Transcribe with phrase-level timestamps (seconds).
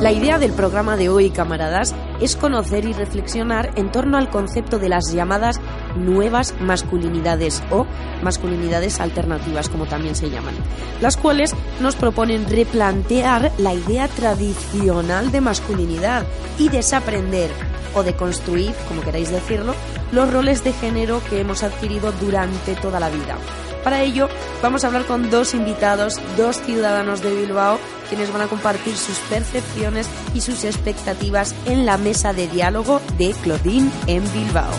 [0.00, 4.78] La idea del programa de hoy, camaradas, es conocer y reflexionar en torno al concepto
[4.78, 5.60] de las llamadas
[5.94, 7.86] nuevas masculinidades o
[8.22, 10.54] masculinidades alternativas, como también se llaman,
[11.02, 16.24] las cuales nos proponen replantear la idea tradicional de masculinidad
[16.58, 19.74] y desaprender o deconstruir, como queráis decirlo,
[20.12, 23.36] los roles de género que hemos adquirido durante toda la vida.
[23.84, 24.28] Para ello,
[24.62, 29.16] vamos a hablar con dos invitados, dos ciudadanos de Bilbao, quienes van a compartir sus
[29.20, 34.70] percepciones y sus expectativas en la mesa de diálogo de Claudine en Bilbao.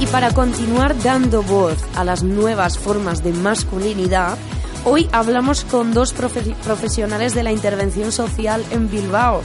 [0.00, 4.36] Y para continuar dando voz a las nuevas formas de masculinidad,
[4.84, 9.42] hoy hablamos con dos profesionales de la intervención social en Bilbao.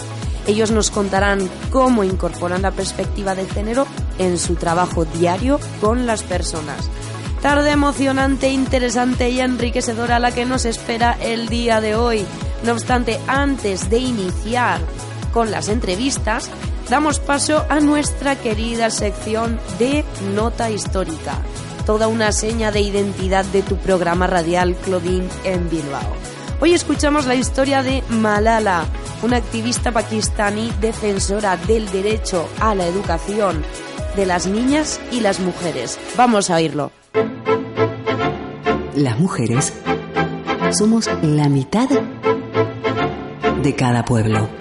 [0.47, 3.85] Ellos nos contarán cómo incorporan la perspectiva de género
[4.17, 6.89] en su trabajo diario con las personas.
[7.41, 12.25] Tarde emocionante, interesante y enriquecedora la que nos espera el día de hoy.
[12.63, 14.81] No obstante, antes de iniciar
[15.31, 16.49] con las entrevistas,
[16.89, 21.37] damos paso a nuestra querida sección de Nota Histórica,
[21.89, 26.13] toda una seña de identidad de tu programa radial Claudine en Bilbao.
[26.61, 28.85] Hoy escuchamos la historia de Malala,
[29.23, 33.63] una activista pakistaní defensora del derecho a la educación
[34.15, 35.97] de las niñas y las mujeres.
[36.15, 36.91] Vamos a oírlo.
[38.93, 39.73] Las mujeres
[40.69, 41.89] somos la mitad
[43.63, 44.58] de cada pueblo.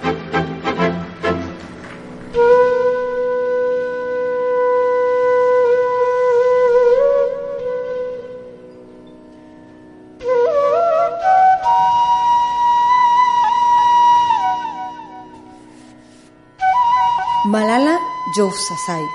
[18.39, 19.05] Yousafzai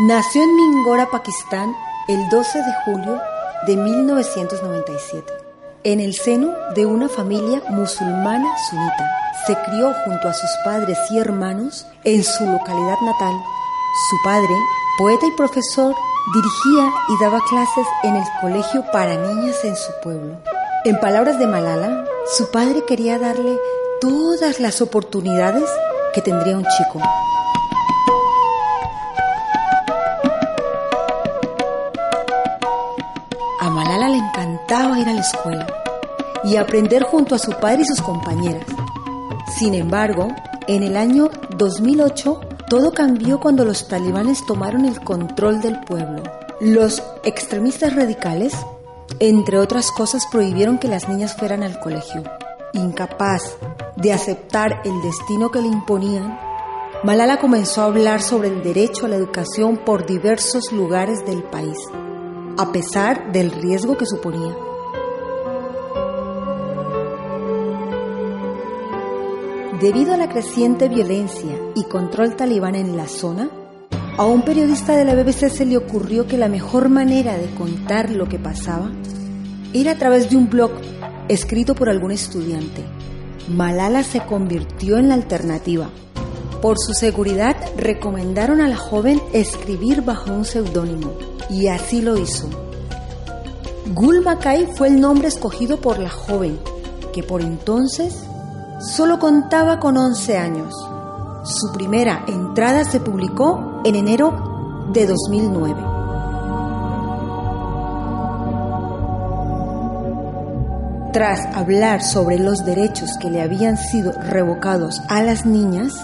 [0.00, 1.76] nació en Mingora, Pakistán,
[2.08, 3.20] el 12 de julio
[3.68, 5.32] de 1997,
[5.84, 9.16] en el seno de una familia musulmana sunita.
[9.46, 13.34] Se crió junto a sus padres y hermanos en su localidad natal.
[14.10, 14.56] Su padre,
[14.98, 15.94] poeta y profesor,
[16.34, 20.38] dirigía y daba clases en el colegio para niñas en su pueblo.
[20.84, 22.06] En palabras de Malala,
[22.36, 23.56] su padre quería darle
[24.00, 25.70] todas las oportunidades
[26.12, 27.00] que tendría un chico.
[35.24, 35.66] Escuela
[36.44, 38.66] y aprender junto a su padre y sus compañeras.
[39.58, 40.28] Sin embargo,
[40.66, 46.22] en el año 2008 todo cambió cuando los talibanes tomaron el control del pueblo.
[46.60, 48.54] Los extremistas radicales,
[49.20, 52.22] entre otras cosas, prohibieron que las niñas fueran al colegio.
[52.72, 53.56] Incapaz
[53.96, 56.38] de aceptar el destino que le imponían,
[57.04, 61.76] Malala comenzó a hablar sobre el derecho a la educación por diversos lugares del país,
[62.56, 64.56] a pesar del riesgo que suponía.
[69.84, 73.50] Debido a la creciente violencia y control talibán en la zona,
[74.16, 78.08] a un periodista de la BBC se le ocurrió que la mejor manera de contar
[78.08, 78.90] lo que pasaba
[79.74, 80.70] era a través de un blog
[81.28, 82.82] escrito por algún estudiante.
[83.50, 85.90] Malala se convirtió en la alternativa.
[86.62, 91.12] Por su seguridad recomendaron a la joven escribir bajo un seudónimo
[91.50, 92.48] y así lo hizo.
[93.92, 94.24] Gul
[94.76, 96.58] fue el nombre escogido por la joven,
[97.12, 98.24] que por entonces
[98.84, 100.74] solo contaba con 11 años.
[101.44, 105.94] Su primera entrada se publicó en enero de 2009.
[111.12, 115.94] Tras hablar sobre los derechos que le habían sido revocados a las niñas,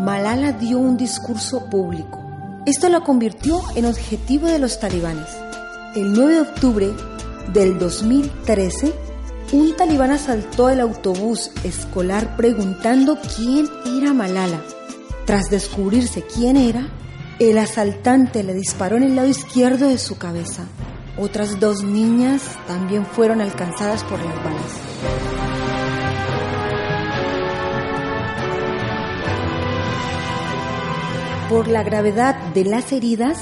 [0.00, 2.18] Malala dio un discurso público.
[2.66, 5.28] Esto la convirtió en objetivo de los talibanes.
[5.94, 6.90] El 9 de octubre
[7.52, 8.92] del 2013,
[9.54, 14.60] un talibán asaltó el autobús escolar preguntando quién era Malala.
[15.26, 16.88] Tras descubrirse quién era,
[17.38, 20.64] el asaltante le disparó en el lado izquierdo de su cabeza.
[21.16, 24.72] Otras dos niñas también fueron alcanzadas por las balas.
[31.48, 33.38] Por la gravedad de las heridas,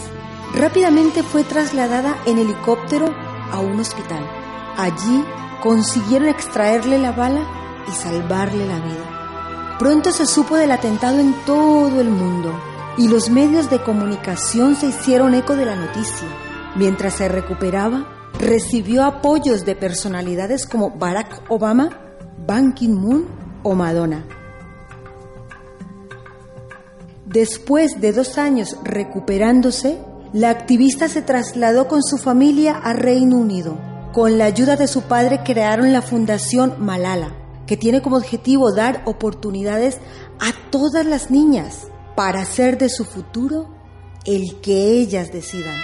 [0.55, 3.07] rápidamente fue trasladada en helicóptero
[3.51, 4.29] a un hospital.
[4.77, 5.25] Allí
[5.63, 7.47] consiguieron extraerle la bala
[7.89, 9.77] y salvarle la vida.
[9.79, 12.53] Pronto se supo del atentado en todo el mundo
[12.99, 16.27] y los medios de comunicación se hicieron eco de la noticia.
[16.77, 18.07] Mientras se recuperaba,
[18.39, 21.91] recibió apoyos de personalidades como Barack Obama,
[22.45, 23.27] Ban Ki-moon
[23.63, 24.25] o Madonna.
[27.25, 29.99] Después de dos años recuperándose,
[30.33, 33.92] la activista se trasladó con su familia a Reino Unido.
[34.13, 37.35] Con la ayuda de su padre crearon la Fundación Malala
[37.67, 39.99] que tiene como objetivo dar oportunidades
[40.39, 43.75] a todas las niñas para hacer de su futuro
[44.27, 45.77] el que ellas decidan.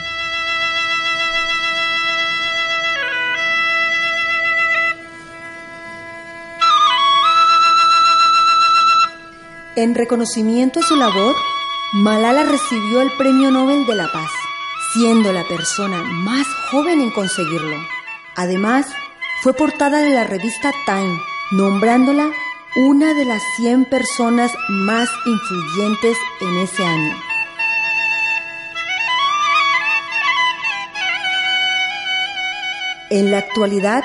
[9.76, 11.34] En reconocimiento a su labor,
[11.94, 14.30] Malala recibió el Premio Nobel de la Paz,
[14.92, 17.97] siendo la persona más joven en conseguirlo.
[18.38, 18.86] Además,
[19.42, 21.18] fue portada de la revista Time
[21.50, 22.30] nombrándola
[22.76, 27.16] una de las 100 personas más influyentes en ese año.
[33.10, 34.04] En la actualidad,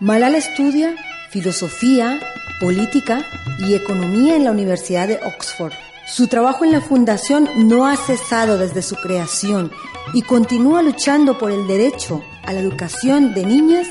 [0.00, 0.96] Malala estudia
[1.30, 2.18] filosofía,
[2.58, 3.24] política
[3.60, 5.72] y economía en la Universidad de Oxford.
[6.10, 9.70] Su trabajo en la fundación no ha cesado desde su creación
[10.14, 13.88] y continúa luchando por el derecho a la educación de niñas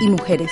[0.00, 0.50] y mujeres.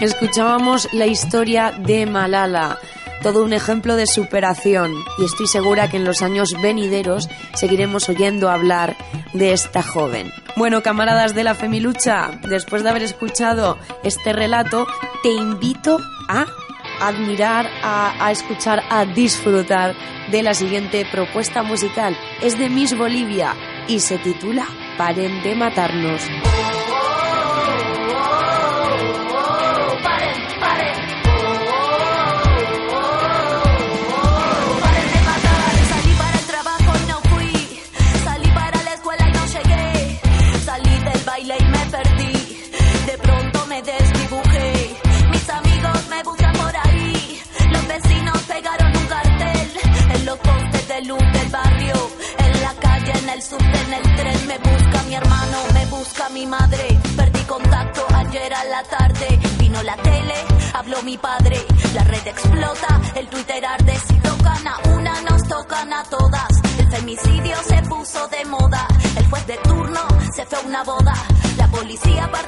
[0.00, 2.78] Escuchábamos la historia de Malala,
[3.22, 8.50] todo un ejemplo de superación y estoy segura que en los años venideros seguiremos oyendo
[8.50, 8.96] hablar
[9.32, 10.32] de esta joven.
[10.58, 14.88] Bueno, camaradas de la Femilucha, después de haber escuchado este relato,
[15.22, 16.46] te invito a
[17.00, 19.94] admirar, a, a, escuchar, a disfrutar
[20.32, 22.18] de la siguiente propuesta musical.
[22.42, 23.54] Es de Miss Bolivia
[23.86, 24.66] y se titula
[24.98, 26.22] Paren de matarnos.
[58.82, 59.38] Tarde.
[59.58, 60.34] Vino la tele,
[60.72, 61.64] habló mi padre.
[61.94, 63.98] La red explota, el Twitter arde.
[64.06, 66.48] Si tocan a una, nos tocan a todas.
[66.78, 68.86] El femicidio se puso de moda.
[69.16, 70.00] El juez de turno
[70.34, 71.14] se fue a una boda.
[71.56, 72.47] La policía participa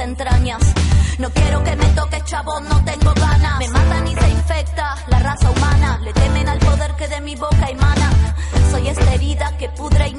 [0.00, 0.62] entrañas.
[1.18, 3.58] No quiero que me toques, chavo, no tengo ganas.
[3.58, 5.98] Me matan y se infecta la raza humana.
[6.02, 8.10] Le temen al poder que de mi boca emana.
[8.70, 10.14] Soy esta herida que pudre y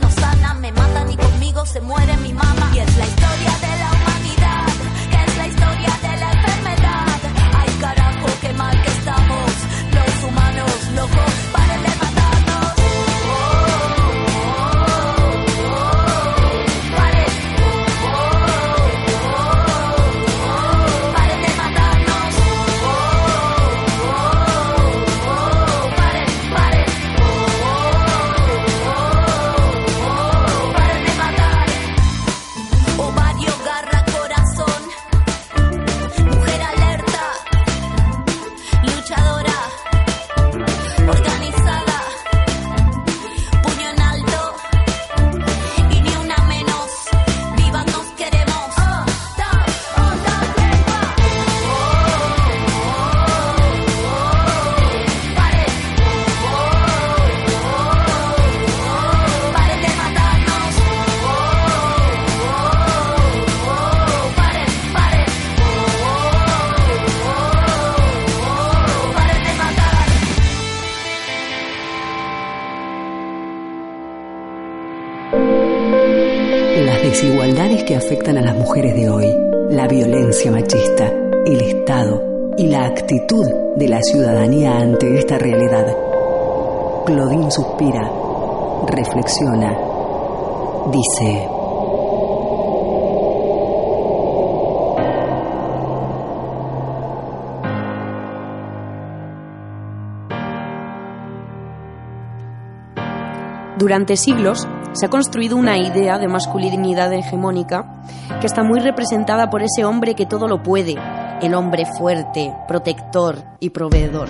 [90.92, 91.48] dice...
[103.78, 108.04] Durante siglos se ha construido una idea de masculinidad hegemónica
[108.40, 110.96] que está muy representada por ese hombre que todo lo puede,
[111.42, 114.30] el hombre fuerte, protector y proveedor.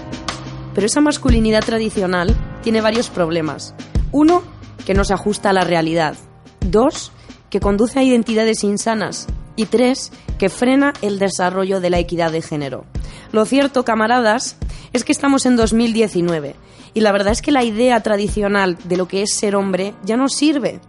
[0.74, 3.76] Pero esa masculinidad tradicional tiene varios problemas.
[4.14, 4.42] Uno,
[4.86, 6.16] que no se ajusta a la realidad.
[6.60, 7.12] Dos,
[7.50, 9.28] que conduce a identidades insanas.
[9.56, 12.86] Y tres, que frena el desarrollo de la equidad de género.
[13.32, 14.58] Lo cierto, camaradas,
[14.94, 16.56] es que estamos en 2019
[16.94, 20.18] y la verdad es que la idea tradicional de lo que es ser hombre ya
[20.18, 20.80] no sirve.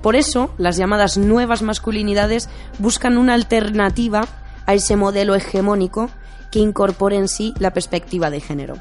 [0.00, 4.26] Por eso, las llamadas nuevas masculinidades buscan una alternativa
[4.66, 6.10] a ese modelo hegemónico
[6.50, 8.74] que incorpore en sí la perspectiva de género.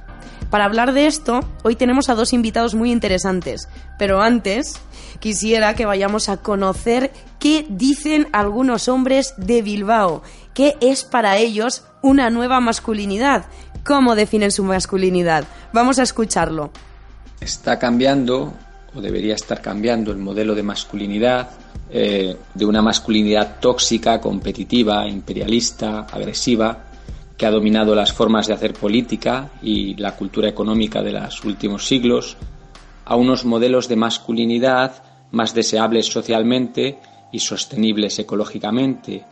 [0.51, 4.81] Para hablar de esto, hoy tenemos a dos invitados muy interesantes, pero antes
[5.21, 11.85] quisiera que vayamos a conocer qué dicen algunos hombres de Bilbao, qué es para ellos
[12.01, 13.45] una nueva masculinidad,
[13.85, 15.45] cómo definen su masculinidad.
[15.71, 16.71] Vamos a escucharlo.
[17.39, 18.53] Está cambiando,
[18.93, 21.49] o debería estar cambiando, el modelo de masculinidad,
[21.89, 26.90] eh, de una masculinidad tóxica, competitiva, imperialista, agresiva,
[27.41, 31.87] que ha dominado las formas de hacer política y la cultura económica de los últimos
[31.87, 32.37] siglos,
[33.03, 36.99] a unos modelos de masculinidad más deseables socialmente
[37.31, 39.25] y sostenibles ecológicamente,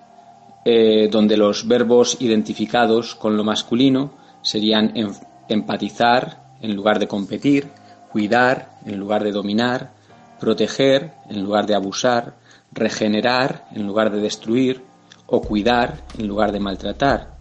[0.66, 5.14] eh, donde los verbos identificados con lo masculino serían em-
[5.48, 7.68] empatizar en lugar de competir,
[8.12, 9.92] cuidar en lugar de dominar,
[10.40, 12.38] proteger en lugar de abusar,
[12.72, 14.84] regenerar en lugar de destruir
[15.28, 17.39] o cuidar en lugar de maltratar.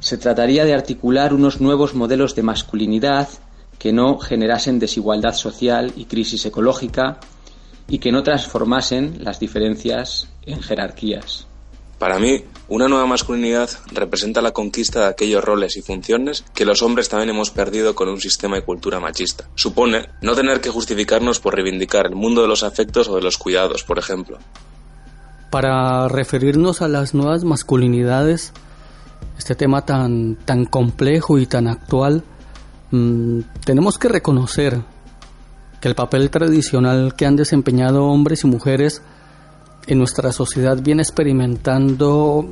[0.00, 3.28] Se trataría de articular unos nuevos modelos de masculinidad
[3.78, 7.20] que no generasen desigualdad social y crisis ecológica
[7.88, 11.46] y que no transformasen las diferencias en jerarquías.
[11.98, 16.80] Para mí, una nueva masculinidad representa la conquista de aquellos roles y funciones que los
[16.82, 19.48] hombres también hemos perdido con un sistema y cultura machista.
[19.56, 23.36] Supone no tener que justificarnos por reivindicar el mundo de los afectos o de los
[23.36, 24.38] cuidados, por ejemplo.
[25.50, 28.52] Para referirnos a las nuevas masculinidades,
[29.38, 32.24] este tema tan, tan complejo y tan actual,
[32.90, 34.82] mmm, tenemos que reconocer
[35.80, 39.00] que el papel tradicional que han desempeñado hombres y mujeres
[39.86, 42.48] en nuestra sociedad viene experimentando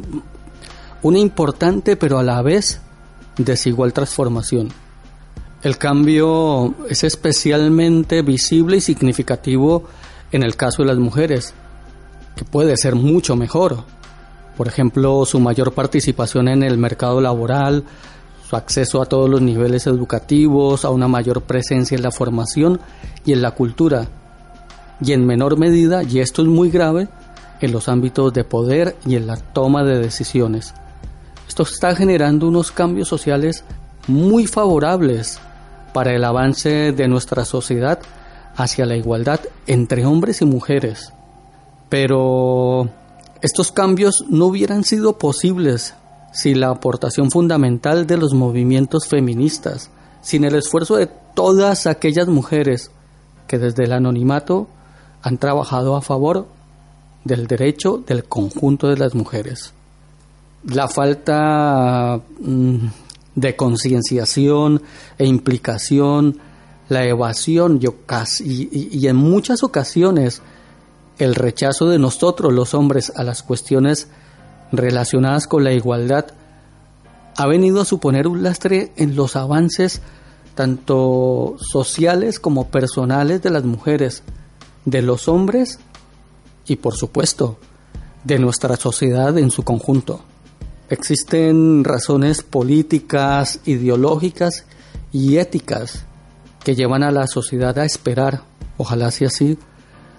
[1.02, 2.80] una importante pero a la vez
[3.36, 4.68] desigual transformación.
[5.62, 9.84] El cambio es especialmente visible y significativo
[10.32, 11.54] en el caso de las mujeres,
[12.36, 13.84] que puede ser mucho mejor.
[14.56, 17.84] Por ejemplo, su mayor participación en el mercado laboral,
[18.48, 22.80] su acceso a todos los niveles educativos, a una mayor presencia en la formación
[23.24, 24.06] y en la cultura.
[25.00, 27.08] Y en menor medida, y esto es muy grave,
[27.60, 30.74] en los ámbitos de poder y en la toma de decisiones.
[31.48, 33.64] Esto está generando unos cambios sociales
[34.08, 35.38] muy favorables
[35.92, 37.98] para el avance de nuestra sociedad
[38.56, 41.12] hacia la igualdad entre hombres y mujeres.
[41.88, 42.88] Pero
[43.42, 45.94] estos cambios no hubieran sido posibles
[46.32, 49.90] sin la aportación fundamental de los movimientos feministas,
[50.20, 52.90] sin el esfuerzo de todas aquellas mujeres
[53.46, 54.68] que desde el anonimato
[55.22, 56.46] han trabajado a favor
[57.24, 59.72] del derecho del conjunto de las mujeres.
[60.64, 62.86] La falta mm,
[63.34, 64.82] de concienciación
[65.18, 66.38] e implicación,
[66.88, 70.42] la evasión y, y en muchas ocasiones
[71.18, 74.08] el rechazo de nosotros los hombres a las cuestiones
[74.72, 76.26] relacionadas con la igualdad
[77.36, 80.00] ha venido a suponer un lastre en los avances
[80.54, 84.22] tanto sociales como personales de las mujeres,
[84.86, 85.78] de los hombres
[86.66, 87.58] y por supuesto
[88.24, 90.22] de nuestra sociedad en su conjunto.
[90.88, 94.64] Existen razones políticas, ideológicas
[95.12, 96.04] y éticas
[96.64, 98.42] que llevan a la sociedad a esperar,
[98.78, 99.58] ojalá sea así,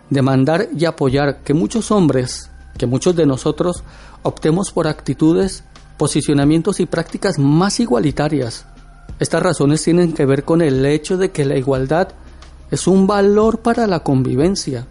[0.10, 3.84] demandar y apoyar que muchos hombres, que muchos de nosotros
[4.24, 5.64] optemos por actitudes,
[5.98, 8.66] posicionamientos y prácticas más igualitarias.
[9.20, 12.10] Estas razones tienen que ver con el hecho de que la igualdad
[12.70, 14.86] es un valor para la convivencia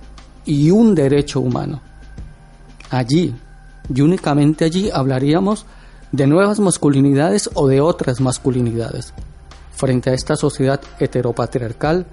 [0.44, 1.80] y un derecho humano.
[2.90, 3.34] Allí,
[3.92, 5.66] y únicamente allí, hablaríamos
[6.12, 9.12] de nuevas masculinidades o de otras masculinidades,
[9.74, 12.06] frente a esta sociedad heteropatriarcal,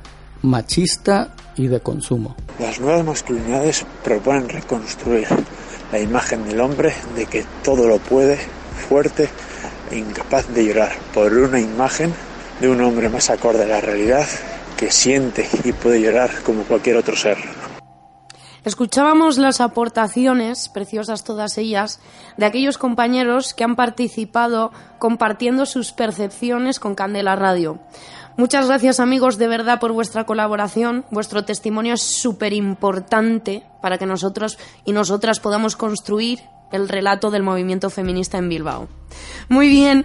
[0.44, 2.36] machista y de consumo.
[2.60, 5.28] Las nuevas masculinidades proponen reconstruir
[5.92, 8.38] la imagen del hombre de que todo lo puede,
[8.88, 9.30] fuerte
[9.90, 12.14] e incapaz de llorar, por una imagen
[12.60, 14.28] de un hombre más acorde a la realidad
[14.78, 17.38] que siente y puede llorar como cualquier otro ser.
[18.66, 22.00] Escuchábamos las aportaciones, preciosas todas ellas,
[22.38, 27.80] de aquellos compañeros que han participado compartiendo sus percepciones con Candela Radio.
[28.36, 31.06] Muchas gracias amigos de verdad por vuestra colaboración.
[31.12, 36.40] Vuestro testimonio es súper importante para que nosotros y nosotras podamos construir
[36.72, 38.88] el relato del movimiento feminista en Bilbao.
[39.50, 40.04] Muy bien,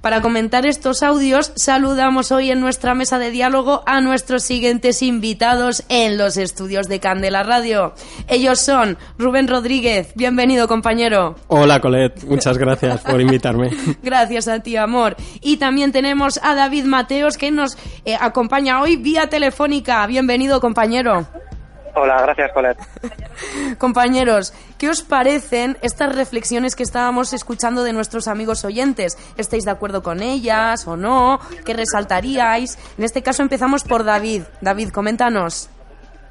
[0.00, 5.84] para comentar estos audios, saludamos hoy en nuestra mesa de diálogo a nuestros siguientes invitados
[5.88, 7.94] en los estudios de Candela Radio.
[8.28, 11.36] Ellos son Rubén Rodríguez, bienvenido compañero.
[11.48, 13.70] Hola Colet, muchas gracias por invitarme.
[14.02, 15.16] gracias a ti, amor.
[15.42, 20.06] Y también tenemos a David Mateos que nos eh, acompaña hoy vía telefónica.
[20.06, 21.26] Bienvenido compañero.
[21.94, 22.80] Hola, gracias, Colette.
[23.78, 29.16] Compañeros, ¿qué os parecen estas reflexiones que estábamos escuchando de nuestros amigos oyentes?
[29.36, 31.40] ¿Estáis de acuerdo con ellas o no?
[31.64, 32.78] ¿Qué resaltaríais?
[32.96, 34.42] En este caso empezamos por David.
[34.60, 35.68] David, coméntanos.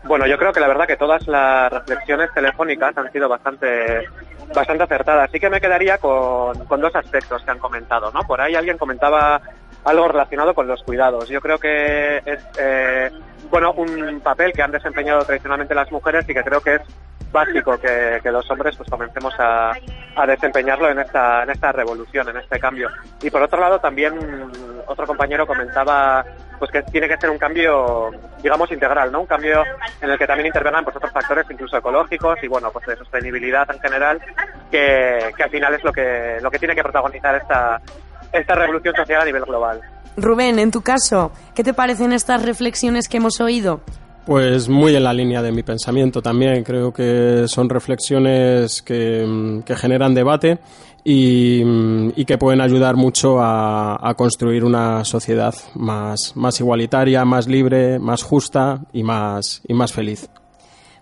[0.03, 4.07] Bueno, yo creo que la verdad que todas las reflexiones telefónicas han sido bastante
[4.53, 5.29] bastante acertadas.
[5.31, 8.21] Sí que me quedaría con, con dos aspectos que han comentado, ¿no?
[8.21, 9.41] Por ahí alguien comentaba
[9.83, 11.29] algo relacionado con los cuidados.
[11.29, 13.11] Yo creo que es eh,
[13.49, 16.81] bueno un papel que han desempeñado tradicionalmente las mujeres y que creo que es
[17.31, 19.71] básico que, los hombres pues comencemos a,
[20.15, 22.89] a, desempeñarlo en esta en esta revolución, en este cambio.
[23.21, 24.17] Y por otro lado también
[24.87, 26.23] otro compañero comentaba
[26.57, 28.11] pues que tiene que ser un cambio
[28.41, 29.21] digamos integral, ¿no?
[29.21, 29.63] Un cambio
[30.01, 33.69] en el que también intervengan pues otros factores incluso ecológicos y bueno, pues de sostenibilidad
[33.71, 34.19] en general
[34.71, 37.81] que, que al final es lo que lo que tiene que protagonizar esta
[38.33, 39.81] esta revolución social a nivel global.
[40.17, 43.81] Rubén, en tu caso, ¿qué te parecen estas reflexiones que hemos oído?
[44.25, 46.63] Pues muy en la línea de mi pensamiento también.
[46.63, 50.59] Creo que son reflexiones que, mm, generan debate
[51.05, 57.47] mm, y, que pueden ayudar mucho a, a, construir una sociedad más, más igualitaria, más
[57.47, 60.29] libre, más justa y más, y más feliz.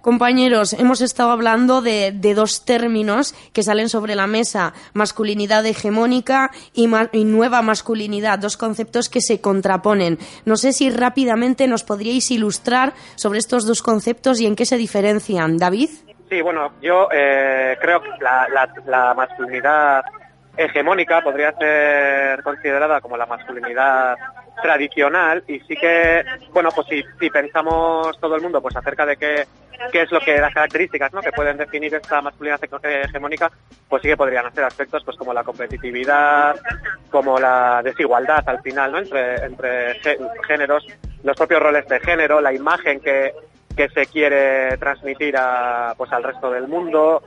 [0.08, 6.88] Compañeros, hemos estado hablando de, dos términos que salen sobre la mesa, masculinidad hegemónica y,
[7.26, 10.18] nueva masculinidad, dos conceptos que se contraponen.
[10.46, 14.78] No sé si rápidamente nos podríais ilustrar sobre estos dos conceptos y en qué se
[14.78, 15.58] diferencian.
[15.58, 15.90] David.
[16.30, 20.06] Sí, bueno, yo eh, creo que la, masculinidad
[20.56, 24.16] hegemónica podría ser considerada como la masculinidad
[24.64, 29.18] tradicional y sí que, bueno, pues si, si pensamos todo el mundo pues acerca de
[29.18, 29.46] qué
[29.92, 31.22] qué es lo que las características ¿no?
[31.22, 33.52] que pueden definir esta masculinidad hegemónica,
[33.88, 36.56] pues sí que podrían ser aspectos pues como la competitividad,
[37.10, 39.00] como la desigualdad al final ¿no?
[39.00, 40.00] entre, entre
[40.48, 40.86] géneros,
[41.24, 43.34] los propios roles de género, la imagen que,
[43.76, 47.24] que se quiere transmitir a, pues al resto del mundo,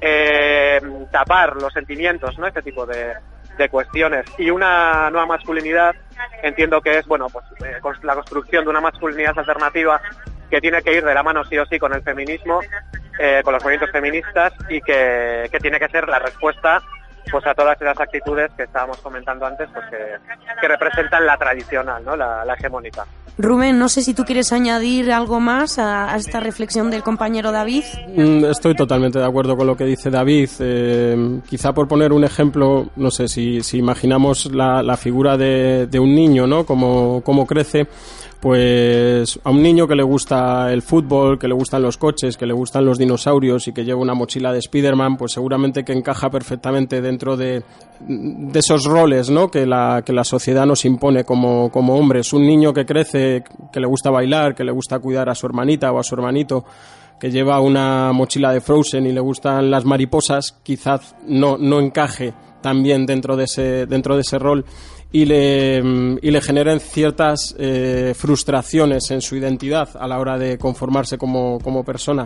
[0.00, 2.46] eh, tapar los sentimientos, ¿no?
[2.46, 3.14] este tipo de,
[3.60, 5.94] de cuestiones y una nueva masculinidad
[6.42, 10.00] entiendo que es bueno pues eh, la construcción de una masculinidad alternativa
[10.50, 12.60] que tiene que ir de la mano sí o sí con el feminismo,
[13.18, 16.82] eh, con los movimientos feministas y que, tiene que ser la respuesta
[17.30, 22.16] pues a todas esas actitudes que estábamos comentando antes, pues que, representan la tradicional, ¿no?
[22.16, 23.06] la, hegemónica.
[23.38, 27.84] Rubén, no sé si tú quieres añadir algo más a, esta reflexión del compañero David.
[28.08, 30.50] Mm, estoy totalmente de acuerdo con lo que dice David.
[30.58, 35.86] Eh, quizá por poner un ejemplo, no sé, si, si imaginamos la, la figura de,
[35.86, 36.66] de, un niño, ¿no?
[36.66, 37.86] Como, cómo crece,
[38.40, 42.46] pues a un niño que le gusta el fútbol, que le gustan los coches, que
[42.46, 46.30] le gustan los dinosaurios y que lleva una mochila de Spider-Man, pues seguramente que encaja
[46.30, 47.62] perfectamente dentro de,
[48.00, 49.50] de esos roles ¿no?
[49.50, 52.32] que, la, que la sociedad nos impone como, como hombres.
[52.32, 55.92] Un niño que crece, que le gusta bailar, que le gusta cuidar a su hermanita
[55.92, 56.64] o a su hermanito,
[57.20, 62.32] que lleva una mochila de Frozen y le gustan las mariposas, quizás no, no encaje
[62.62, 64.64] también dentro de ese, dentro de ese rol
[65.12, 65.78] y le,
[66.22, 71.58] y le generen ciertas eh, frustraciones en su identidad a la hora de conformarse como,
[71.60, 72.24] como, persona.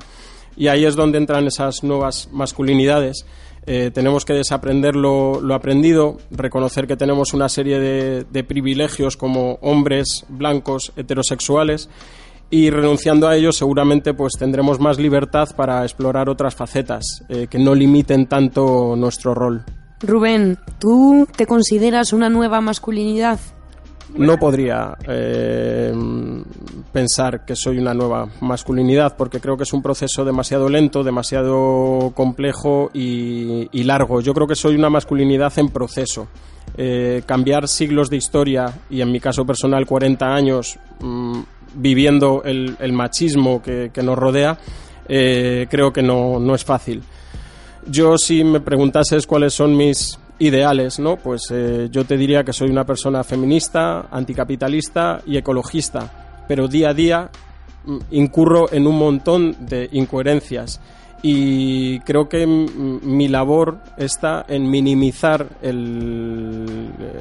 [0.56, 3.24] Y ahí es donde entran esas nuevas masculinidades.
[3.66, 9.16] Eh, tenemos que desaprender lo, lo, aprendido, reconocer que tenemos una serie de, de, privilegios
[9.16, 11.88] como hombres blancos heterosexuales
[12.50, 17.58] y renunciando a ellos seguramente pues tendremos más libertad para explorar otras facetas eh, que
[17.58, 19.64] no limiten tanto nuestro rol.
[20.06, 23.38] Rubén, ¿tú te consideras una nueva masculinidad?
[24.16, 25.92] No podría eh,
[26.92, 32.12] pensar que soy una nueva masculinidad porque creo que es un proceso demasiado lento, demasiado
[32.14, 34.20] complejo y, largo.
[34.20, 36.28] Yo creo que soy una masculinidad en proceso.
[36.76, 41.40] Eh, cambiar siglos de historia y en mi caso personal 40 años mm,
[41.74, 44.58] viviendo el, machismo que, nos rodea,
[45.08, 47.02] eh, creo que no, no es fácil.
[47.86, 51.16] Yo si me preguntases cuáles son mis ideales, ¿no?
[51.16, 56.90] Pues eh, yo te diría que soy una persona feminista, anticapitalista y ecologista, pero día
[56.90, 57.30] a día
[57.84, 60.80] mm, incurro en un montón de incoherencias
[61.26, 65.46] y creo que mi labor está en minimizar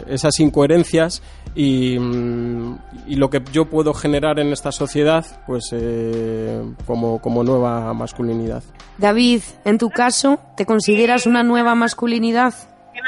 [0.10, 1.22] esas incoherencias
[1.56, 2.76] mm,
[3.08, 8.62] y, lo que yo puedo generar en esta sociedad pues eh, como, como nueva masculinidad.
[8.98, 12.54] David, en tu caso, ¿te consideras una nueva masculinidad?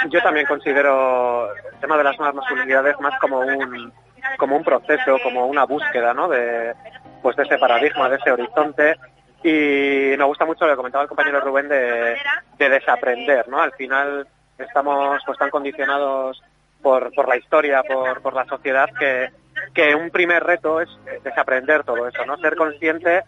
[0.09, 3.91] Yo también considero el tema de las nuevas masculinidades más como un
[4.37, 6.29] como un proceso, como una búsqueda, ¿no?
[6.29, 6.73] De
[7.21, 8.95] pues de ese paradigma, de ese horizonte
[9.47, 12.17] y me gusta mucho lo que comentaba el compañero Rubén de,
[12.57, 13.61] desaprender, ¿no?
[13.61, 14.27] Al final
[14.57, 16.41] estamos pues tan condicionados
[16.81, 19.29] por, por la historia, por, por la sociedad, que,
[19.71, 20.89] que un primer reto es
[21.23, 22.37] desaprender todo eso, ¿no?
[22.37, 23.21] Ser consciente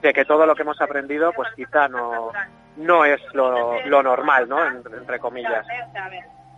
[0.00, 2.30] de que todo lo que hemos aprendido pues quizá no,
[2.76, 4.64] no es lo, lo normal, ¿no?
[4.68, 5.66] entre comillas.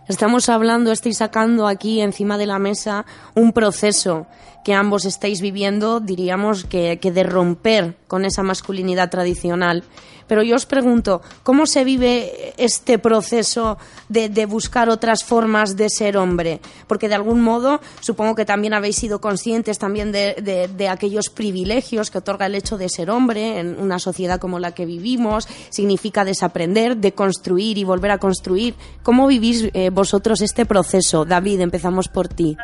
[0.07, 4.27] Estamos hablando, estáis sacando aquí encima de la mesa un proceso
[4.67, 9.85] que ambos estáis viviendo, diríamos que, que de romper con esa masculinidad tradicional.
[10.27, 13.77] Pero yo os pregunto, ¿cómo se vive este proceso
[14.09, 16.59] de, buscar otras formas de ser hombre?
[16.85, 22.11] Porque de algún modo supongo que también habéis sido conscientes también de, de, aquellos privilegios
[22.11, 25.47] que otorga el hecho de ser hombre en una sociedad como la que vivimos.
[25.69, 28.75] Significa desaprender, de construir y volver a construir.
[29.03, 31.23] ¿Cómo vivís eh, vosotros este proceso?
[31.23, 32.57] David, empezamos por ti.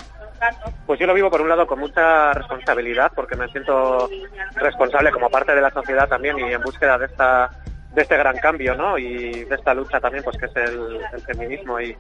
[0.86, 4.10] Pues yo lo vivo por un lado con mucha responsabilidad, porque me siento
[4.56, 7.50] responsable como parte de la sociedad también y en búsqueda de esta
[7.94, 8.98] de este gran cambio, ¿no?
[8.98, 11.96] Y de esta lucha también, pues que es el, feminismo y,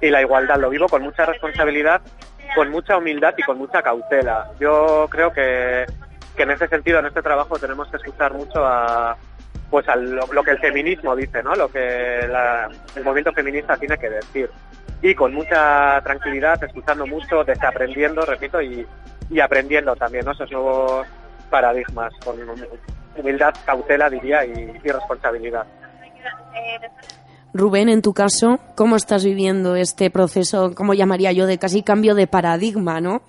[0.00, 0.58] y la igualdad.
[0.58, 2.02] Lo vivo con mucha responsabilidad,
[2.54, 4.50] con mucha humildad y con mucha cautela.
[4.60, 5.86] Yo creo que,
[6.36, 9.16] que en ese sentido, en este trabajo, tenemos que escuchar mucho a
[9.70, 11.54] pues a lo, que el feminismo dice, ¿no?
[11.54, 14.50] Lo que el movimiento feminista tiene que decir
[15.02, 18.86] y con mucha tranquilidad, escuchando mucho, desaprendiendo, repito, y,
[19.30, 20.32] y aprendiendo también ¿no?
[20.32, 21.06] esos nuevos
[21.50, 22.36] paradigmas, con
[23.16, 25.66] humildad, cautela, diría, y, y responsabilidad.
[27.54, 32.14] Rubén, en tu caso, ¿cómo estás viviendo este proceso, como llamaría yo, de casi cambio
[32.14, 33.22] de paradigma, no?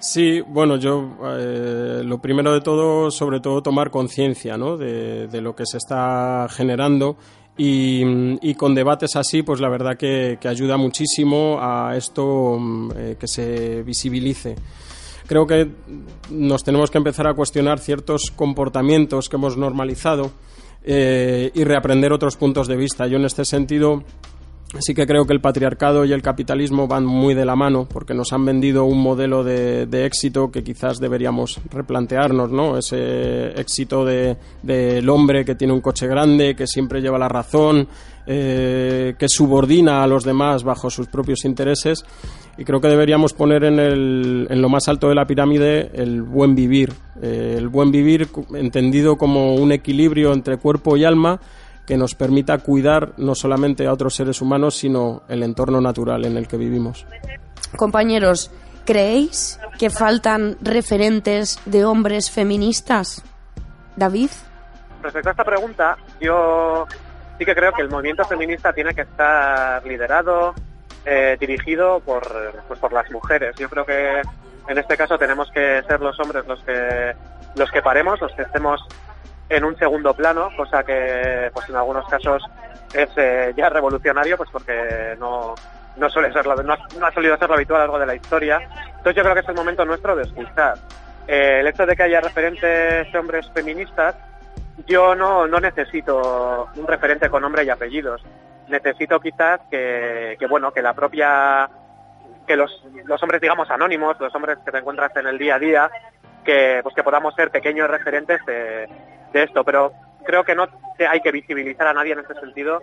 [0.00, 4.78] Sí, bueno, yo eh, lo primero de todo, sobre todo, tomar conciencia ¿no?
[4.78, 7.18] de, de, lo que se está generando
[7.62, 13.28] y, con debates así, pues la verdad que, ayuda muchísimo a esto mm, eh, que
[13.28, 14.56] se visibilice.
[15.26, 15.70] Creo que
[16.30, 20.32] nos tenemos que empezar a cuestionar ciertos comportamientos que hemos normalizado
[20.82, 23.06] eh, y reaprender otros puntos de vista.
[23.06, 24.02] Yo en este sentido
[24.78, 28.14] Sí que creo que el patriarcado y el capitalismo van muy de la mano porque
[28.14, 32.78] nos han vendido un modelo de, éxito que quizás deberíamos replantearnos, ¿no?
[32.78, 37.88] Ese éxito del de, hombre que tiene un coche grande, que siempre lleva la razón,
[38.28, 42.04] eh, que subordina a los demás bajo sus propios intereses.
[42.56, 46.22] Y creo que deberíamos poner en, el, en lo más alto de la pirámide el
[46.22, 46.92] buen vivir.
[47.20, 51.40] Eh, el buen vivir entendido como un equilibrio entre cuerpo y alma
[51.90, 56.36] que nos permita cuidar no solamente a otros seres humanos, sino el entorno natural en
[56.36, 57.04] el que vivimos.
[57.76, 58.52] Compañeros,
[58.86, 63.24] ¿creéis que faltan referentes de hombres feministas?
[63.96, 64.30] David.
[65.02, 66.86] Respecto a esta pregunta, yo
[67.36, 70.54] sí que creo que el movimiento feminista tiene que estar liderado,
[71.04, 72.22] eh, dirigido por,
[72.68, 73.56] pues por las mujeres.
[73.58, 74.20] Yo creo que
[74.68, 77.16] en este caso tenemos que ser los hombres los que
[77.56, 78.80] los que paremos, los que estemos
[79.50, 82.42] en un segundo plano, cosa que pues en algunos casos
[82.94, 85.54] es eh, ya revolucionario, pues porque no,
[85.96, 88.60] no suele ser no, ha solido ser lo habitual a lo largo de la historia.
[88.86, 90.78] Entonces yo creo que es el momento nuestro de escuchar.
[91.26, 94.14] Eh, el hecho de que haya referentes hombres feministas,
[94.86, 98.22] yo no, no necesito un referente con nombre y apellidos.
[98.68, 101.68] Necesito quizás que, que bueno, que la propia
[102.46, 105.58] que los, los hombres, digamos, anónimos, los hombres que te encuentras en el día a
[105.58, 105.90] día,
[106.44, 108.88] que, pues que podamos ser pequeños referentes de,
[109.32, 109.64] de esto.
[109.64, 109.92] Pero
[110.24, 110.66] creo que no
[110.98, 112.80] hay que visibilizar a nadie en este sentido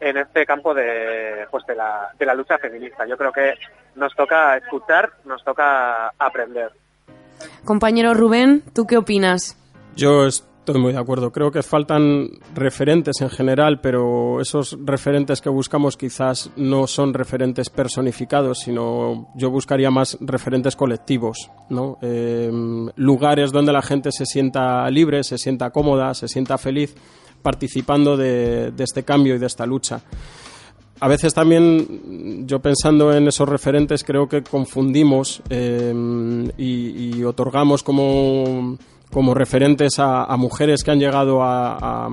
[0.00, 3.06] en este campo de, pues de, la, de la lucha feminista.
[3.06, 3.54] Yo creo que
[3.94, 6.70] nos toca escuchar, nos toca aprender.
[7.64, 9.56] Compañero Rubén, ¿tú qué opinas?
[9.94, 10.26] Yo
[10.66, 11.30] Estoy muy de acuerdo.
[11.30, 17.70] Creo que faltan referentes en general, pero esos referentes que buscamos quizás no son referentes
[17.70, 21.98] personificados, sino yo buscaría más referentes colectivos, ¿no?
[22.02, 26.96] Em, lugares donde la gente se sienta libre, se sienta cómoda, se sienta feliz
[27.42, 30.00] participando de, este cambio y de esta lucha.
[30.98, 38.76] A veces también, yo pensando en esos referentes, creo que confundimos em, y otorgamos como
[39.12, 42.08] como referentes a, mujeres que han llegado a,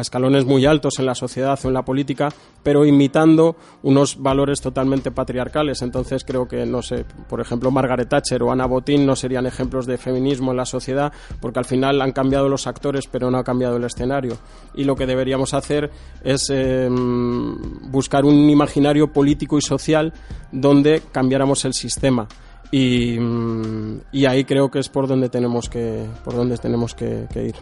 [0.00, 2.28] escalones muy altos en la sociedad o en la política,
[2.62, 5.82] pero imitando unos valores totalmente patriarcales.
[5.82, 9.86] Entonces creo que, no sé, por ejemplo, Margaret Thatcher o Ana Botín no serían ejemplos
[9.86, 13.44] de feminismo en la sociedad, porque al final han cambiado los actores, pero no ha
[13.44, 14.36] cambiado el escenario.
[14.74, 15.90] Y lo que deberíamos hacer
[16.24, 20.12] es em, buscar un imaginario político y social
[20.50, 22.26] donde cambiáramos el sistema
[22.72, 27.54] Mm, y, ahí creo que es por donde tenemos que, por donde tenemos que, ir.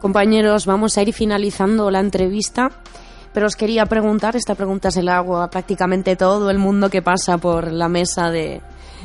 [0.00, 2.70] Compañeros, vamos a ir finalizando la entrevista,
[3.32, 7.02] pero os quería preguntar, esta pregunta se la hago a prácticamente todo el mundo que
[7.02, 8.60] pasa por la mesa de,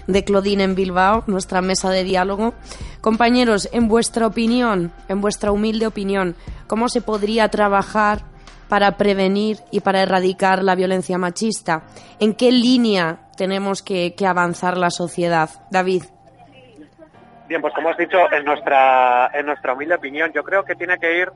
[0.08, 2.54] de Claudine en Bilbao, nuestra mesa de diálogo.
[3.00, 6.36] Compañeros, en vuestra opinión, en vuestra humilde opinión,
[6.67, 8.26] ¿cómo se podría trabajar
[8.67, 11.84] para prevenir y para erradicar la violencia machista?
[12.20, 15.49] ¿En qué línea tenemos que, avanzar la sociedad.
[15.71, 16.04] David.
[17.47, 20.99] Bien, pues como has dicho, en nuestra, en nuestra humilde opinión, yo creo que tiene
[20.99, 21.32] que ir,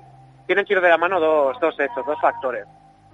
[0.46, 2.68] tienen que ir de la mano dos, dos hechos, dos factores.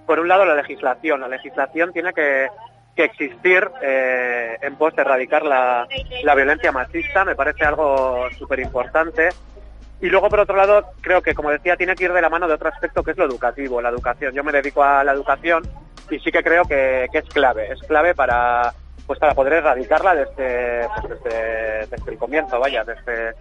[0.05, 1.21] Por un lado, la legislación.
[1.21, 2.49] La legislación tiene que,
[2.97, 5.87] existir eh, en pos de erradicar la,
[6.23, 9.29] la violencia machista, me parece algo súper importante.
[10.01, 12.45] Y luego, por otro lado, creo que, como decía, tiene que ir de la mano
[12.45, 14.33] de otro aspecto que es lo educativo, la educación.
[14.33, 15.63] Yo me dedico a la educación
[16.11, 18.73] y sí que creo que, que es clave, es clave para,
[19.11, 23.35] pues para poder erradicarla desde, pues desde, el comienzo, vaya, desde,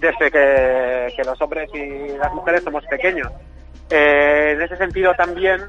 [0.00, 3.30] desde que, los hombres y las mujeres somos pequeños.
[3.90, 5.60] Eh, en ese sentido también,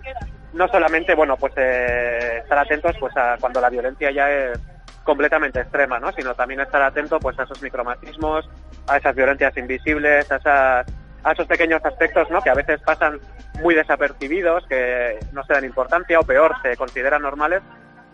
[0.54, 4.58] no solamente, bueno, pues eh, estar atentos pues a cuando la violencia ya es
[5.04, 6.14] completamente extrema, ¿no?
[6.14, 8.50] Sino también estar atento pues a esos micromatismos,
[8.88, 10.86] a esas violencias invisibles, a esas
[11.26, 12.40] a esos pequeños aspectos ¿no?
[12.40, 13.20] que a veces pasan
[13.62, 17.64] muy desapercibidos, que no se dan importancia o peor, se consideran normales,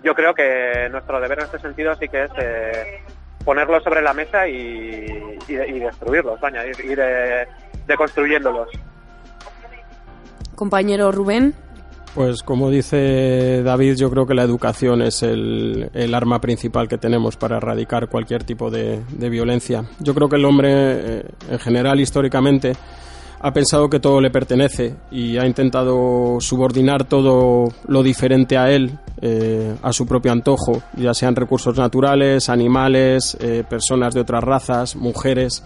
[0.04, 3.02] yo creo que nuestro deber en este sentido sí que es eh,
[3.44, 5.08] ponerlos sobre la mesa y,
[5.48, 7.48] destruirlos, vaya, ir, de,
[7.88, 8.70] deconstruyéndolos.
[10.56, 11.54] Compañero Rubén.
[12.14, 17.38] Pues como dice David, yo creo que la educación es el, arma principal que tenemos
[17.38, 19.86] para erradicar cualquier tipo de, violencia.
[20.00, 22.74] Yo creo que el hombre, eh, en general, históricamente,
[23.44, 29.00] ha pensado que todo le pertenece y ha intentado subordinar todo lo diferente a él
[29.22, 34.96] eh, a su propio antojo, ya sean recursos naturales, animales, eh, personas de otras razas,
[34.96, 35.64] mujeres.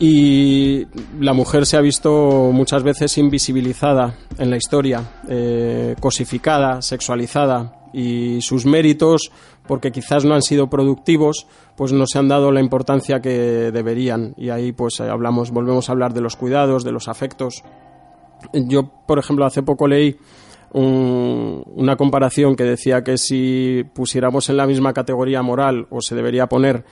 [0.00, 0.86] Y
[1.20, 8.40] la mujer se ha visto muchas veces invisibilizada en la historia, eh, cosificada, sexualizada, y
[8.42, 9.30] sus méritos,
[9.68, 14.34] porque quizás no han sido productivos, pues no se han dado la importancia que deberían.
[14.36, 17.62] Y ahí pues hablamos, volvemos a hablar de los cuidados, de los afectos.
[18.52, 20.16] Yo, por ejemplo, hace poco leí
[20.72, 26.46] una comparación que decía que si pusiéramos en la misma categoría moral o se debería
[26.46, 26.84] poner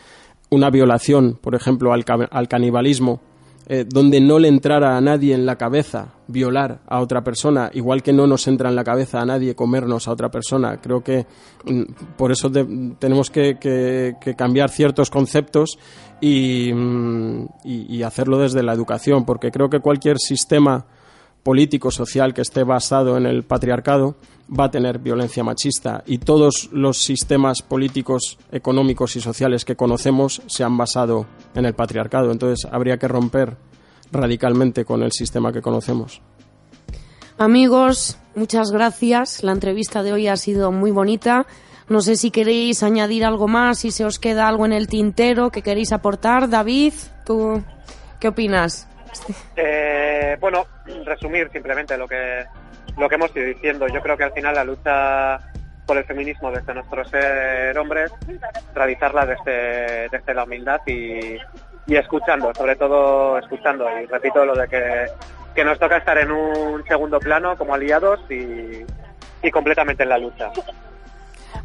[0.51, 3.21] una violación, por ejemplo, al, al canibalismo,
[3.69, 8.01] eh, donde no le entrara a nadie en la cabeza violar a otra persona, igual
[8.01, 10.77] que no nos entra en la cabeza a nadie comernos a otra persona.
[10.81, 11.27] Creo que
[11.65, 11.83] mm,
[12.17, 15.79] por eso tenemos que, cambiar ciertos conceptos
[16.23, 20.87] mm, y, hacerlo desde la educación, porque creo que cualquier sistema
[21.47, 24.17] político social que esté basado en el patriarcado
[24.51, 30.43] va a tener violencia machista y todos los sistemas políticos, económicos y sociales que conocemos
[30.47, 32.33] se han basado en el patriarcado.
[32.33, 33.59] Entonces habría que romper
[34.11, 36.21] radicalmente con el sistema que conocemos.
[37.39, 39.45] Amigos, muchas gracias.
[39.45, 41.47] La entrevista de hoy ha sido muy bonita.
[41.89, 45.51] No sé si queréis añadir algo más, si se os queda algo en el tintero
[45.51, 46.51] que queréis aportar.
[46.51, 47.63] David, ¿tú
[48.19, 48.89] qué opinas?
[49.57, 50.67] Eh, bueno,
[51.05, 52.45] resumir simplemente lo que,
[52.97, 53.87] lo que hemos ido diciendo.
[53.89, 55.39] Yo creo que al final la lucha
[55.87, 58.11] por el feminismo desde nuestro ser hombres,
[58.75, 61.37] realizarla desde, desde la humildad y,
[61.87, 63.87] y escuchando, sobre todo escuchando.
[64.01, 65.07] Y repito lo de que,
[65.55, 68.85] que nos toca estar en un segundo plano como aliados y,
[69.43, 70.51] y completamente en la lucha.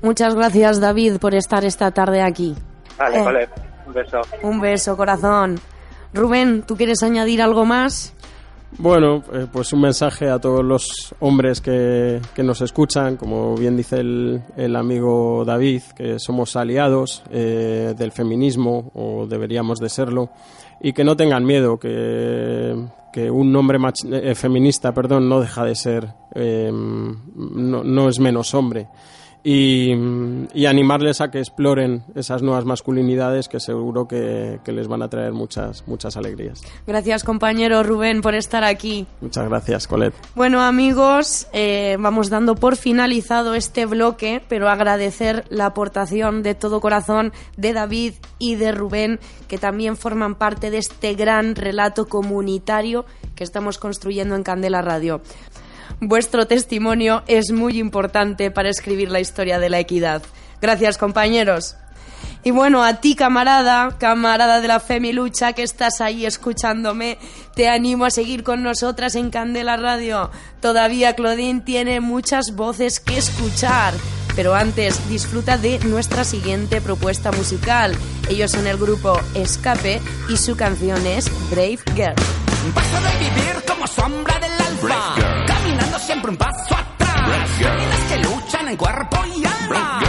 [0.03, 2.55] Muchas gracias, David, por estar esta tarde aquí.
[2.97, 3.23] Vale, Eh.
[3.23, 3.49] vale.
[3.87, 4.21] Un beso.
[4.43, 5.59] Un beso, corazón.
[6.13, 8.13] Rubén, ¿tú quieres añadir algo más?
[8.77, 13.75] Bueno, eh, pues un mensaje a todos los hombres que, que nos escuchan, como bien
[13.75, 20.29] dice el, el amigo David, que somos aliados eh, del feminismo, o deberíamos de serlo,
[20.79, 22.75] y que no tengan miedo, que,
[23.11, 23.77] que un hombre
[24.11, 28.87] eh, feminista perdón, no deja de ser, eh, no, no es menos hombre.
[29.43, 29.91] Y,
[30.53, 35.09] y animarles a que exploren esas nuevas masculinidades que seguro que, que les van a
[35.09, 36.61] traer muchas, muchas alegrías.
[36.85, 39.07] Gracias, compañero Rubén, por estar aquí.
[39.19, 40.15] Muchas gracias, Colette.
[40.35, 46.79] Bueno, amigos, eh, vamos dando por finalizado este bloque, pero agradecer la aportación de todo
[46.79, 53.05] corazón de David y de Rubén, que también forman parte de este gran relato comunitario
[53.35, 55.21] que estamos construyendo en Candela Radio.
[55.99, 60.23] Vuestro testimonio es muy importante para escribir la historia de la equidad.
[60.61, 61.75] Gracias, compañeros.
[62.43, 67.19] Y bueno, a ti, camarada, camarada de la Femilucha, que estás ahí escuchándome,
[67.55, 70.31] te animo a seguir con nosotras en Candela Radio.
[70.59, 73.93] Todavía Claudine tiene muchas voces que escuchar.
[74.35, 77.95] Pero antes, disfruta de nuestra siguiente propuesta musical.
[78.29, 82.15] Ellos son el grupo Escape y su canción es Brave Girl.
[82.73, 85.15] Paso de vivir como sombra del alfa,
[85.71, 87.49] caminando siempre un paso atrás.
[87.57, 90.01] Femeninas que luchan en cuerpo y alma,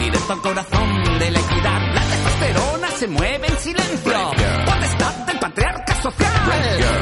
[0.00, 1.94] directo al corazón de la equidad.
[1.94, 4.30] La testosterona se mueve en silencio,
[4.66, 6.32] potestad del patriarca social.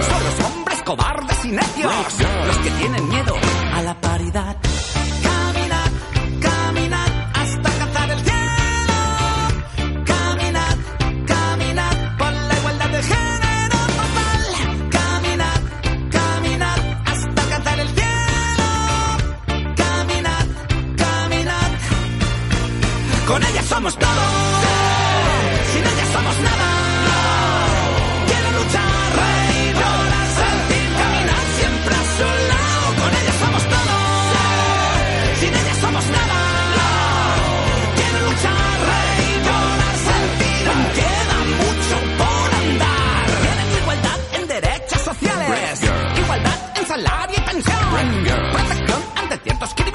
[0.02, 1.92] Son los hombres cobardes y necios,
[2.46, 3.34] los que tienen miedo
[3.74, 4.57] a la paridad.
[23.88, 24.37] Somos todo.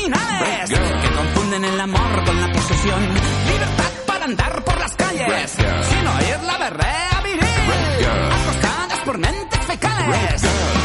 [0.03, 3.03] Criminales que confunden el amor con la posesión.
[3.47, 8.07] Libertad para andar por las calles sin oír la berrea viril.
[8.41, 10.41] Acostadas por mentes fecales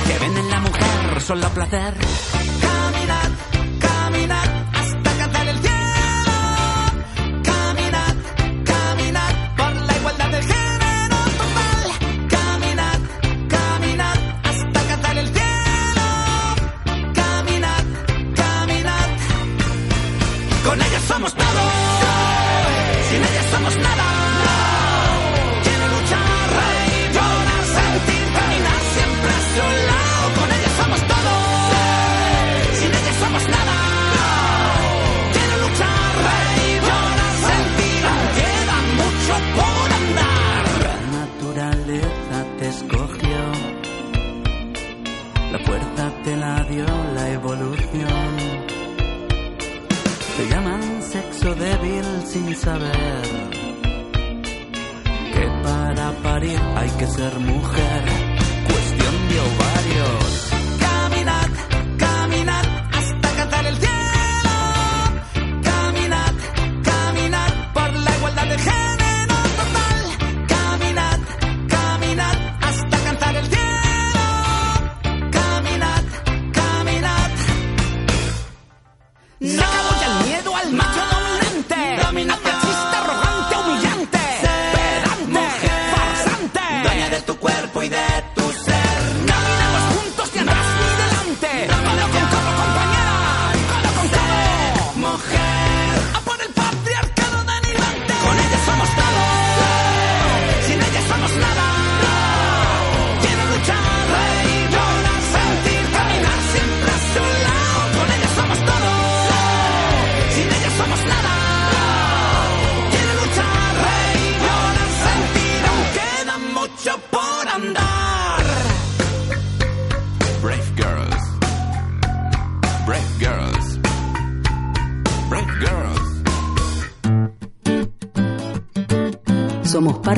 [0.06, 1.94] que ven en la mujer solo placer.
[52.58, 53.22] Saber
[55.32, 58.17] que para parir hay que ser mujer.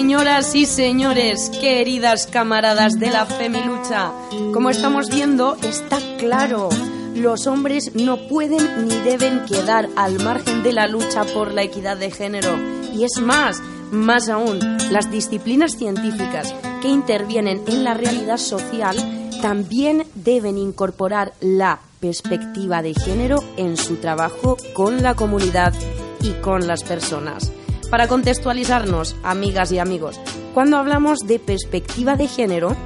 [0.00, 4.10] Señoras y señores, queridas camaradas de la Femilucha,
[4.50, 6.70] como estamos viendo, está claro,
[7.14, 11.98] los hombres no pueden ni deben quedar al margen de la lucha por la equidad
[11.98, 12.48] de género.
[12.94, 13.60] Y es más,
[13.92, 14.58] más aún,
[14.90, 18.96] las disciplinas científicas que intervienen en la realidad social
[19.42, 25.74] también deben incorporar la perspectiva de género en su trabajo con la comunidad
[26.22, 27.52] y con las personas.
[27.90, 30.20] Para contextualizarnos, amigas y amigos,
[30.54, 32.76] cuando hablamos de perspectiva de género,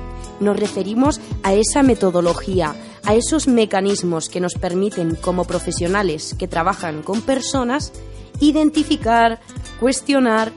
[0.40, 2.74] nos referimos a esa metodología,
[3.04, 7.92] a esos mecanismos que nos permiten, como profesionales que trabajan con personas,
[8.40, 9.40] identificar,
[9.78, 10.52] cuestionar,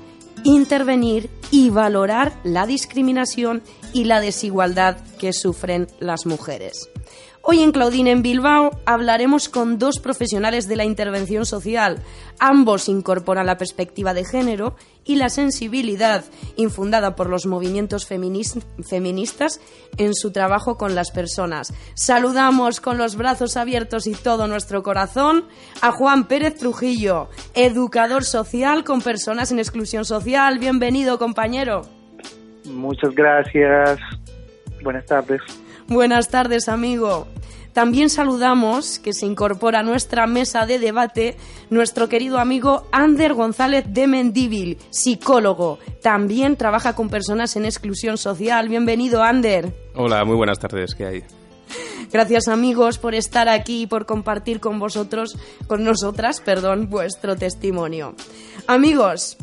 [0.46, 6.90] intervenir y valorar la discriminación y la desigualdad que sufren las mujeres.
[7.50, 12.00] Hoy en Claudine en Bilbao hablaremos con dos profesionales de la intervención social.
[12.40, 14.76] Ambos incorporan la perspectiva de género
[15.06, 16.26] y la sensibilidad
[16.58, 19.62] infundada por los movimientos feministas
[19.98, 21.74] en su trabajo con las personas.
[21.94, 25.46] Saludamos con los brazos abiertos y todo nuestro corazón
[25.82, 30.60] a Juan Pérez Trujillo, educador social con personas en exclusión social.
[30.60, 31.84] Bienvenido, compañero.
[32.66, 34.00] Muchas gracias.
[34.84, 35.40] Buenas tardes.
[35.88, 37.28] Buenas tardes, amigo.
[37.72, 41.38] También saludamos que se incorpora a nuestra mesa de debate
[41.70, 45.80] nuestro querido amigo Ander González de Mendíbil, psicólogo.
[46.02, 48.68] También trabaja con personas en exclusión social.
[48.68, 49.74] Bienvenido, Ander.
[49.96, 50.94] Hola, muy buenas tardes.
[50.94, 51.24] ¿Qué hay?
[52.12, 58.16] Gracias amigos por estar aquí y por compartir con vosotros, con nosotras, perdón, vuestro testimonio.
[58.66, 59.38] Amigos,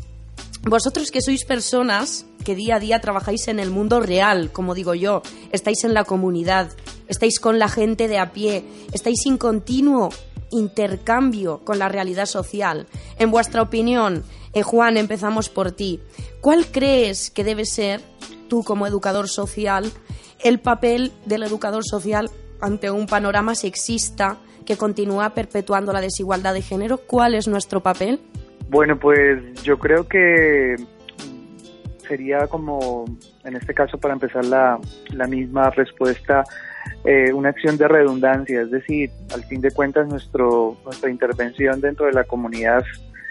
[0.62, 4.94] vosotros que sois personas que día a día trabajáis en el mundo real, como digo
[4.94, 6.70] yo, estáis en la comunidad,
[7.08, 10.10] estáis con la gente de a pie, estáis en continuo
[10.50, 12.86] intercambio con la realidad social.
[13.18, 14.22] En vuestra opinión,
[14.52, 16.00] eh, Juan, empezamos por ti.
[16.40, 18.00] ¿Cuál crees que debe ser,
[18.48, 19.90] tú como educador social,
[20.42, 22.30] el papel del educador social
[22.60, 26.98] ante un panorama sexista que continúa perpetuando la desigualdad de género?
[26.98, 28.20] ¿Cuál es nuestro papel?
[28.68, 30.76] Bueno, pues yo creo que
[32.04, 33.04] sería como,
[33.44, 34.78] en este caso, para empezar la,
[35.12, 36.44] la misma respuesta,
[37.04, 42.06] eh, una acción de redundancia, es decir, al fin de cuentas nuestro, nuestra intervención dentro
[42.06, 42.84] de la comunidad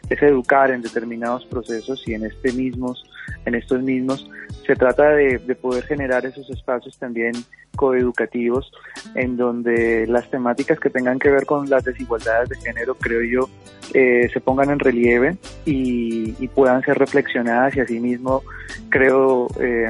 [0.09, 3.03] es educar en determinados procesos y en este mismos,
[3.45, 4.29] en estos mismos.
[4.65, 7.33] Se trata de, poder generar esos espacios también
[7.75, 8.71] coeducativos
[9.15, 13.49] en donde las temáticas que tengan que ver con las desigualdades de género, creo yo,
[13.93, 18.43] eh, se pongan en relieve y, puedan ser reflexionadas y asimismo
[18.89, 19.89] creo eh,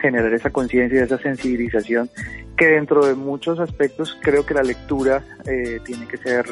[0.00, 2.08] generar esa conciencia y esa sensibilización
[2.56, 6.46] que dentro de muchos aspectos creo que la lectura eh, tiene que ser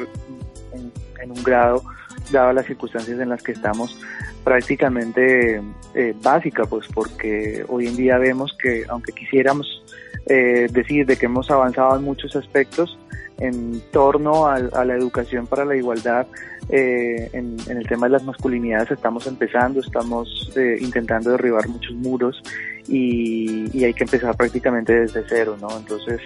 [1.23, 1.83] en un grado
[2.31, 3.99] dadas las circunstancias en las que estamos,
[4.45, 5.61] prácticamente
[5.95, 9.83] eh, básica, pues porque hoy en día vemos que aunque quisiéramos
[10.31, 12.99] eh, decir de que hemos avanzado en muchos aspectos
[13.39, 16.27] en torno a, la educación para la igualdad,
[16.69, 22.43] eh, en, el tema de las masculinidades estamos empezando, estamos eh, intentando derribar muchos muros
[22.89, 25.69] y, hay que empezar prácticamente desde cero, ¿no?
[25.79, 26.21] Entonces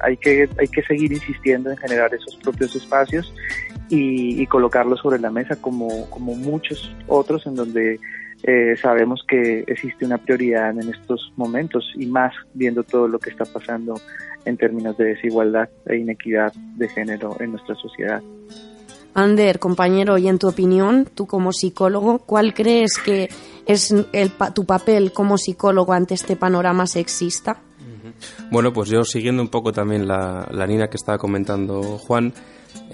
[0.00, 3.32] hay que hay que seguir insistiendo en generar esos propios espacios
[3.94, 8.00] y, colocarlo sobre la mesa como, como muchos otros en donde
[8.42, 13.30] eh, sabemos que existe una prioridad en estos momentos y más viendo todo lo que
[13.30, 13.94] está pasando
[14.46, 18.22] en términos de desigualdad e inequidad de género en nuestra sociedad.
[19.14, 23.28] Ander, compañero, y en tu opinión, tú como psicólogo, ¿cuál crees que
[23.66, 27.58] es el, tu papel como psicólogo ante este panorama sexista?
[28.50, 32.32] Bueno, pues yo siguiendo un poco también la, la línea que estaba comentando Juan,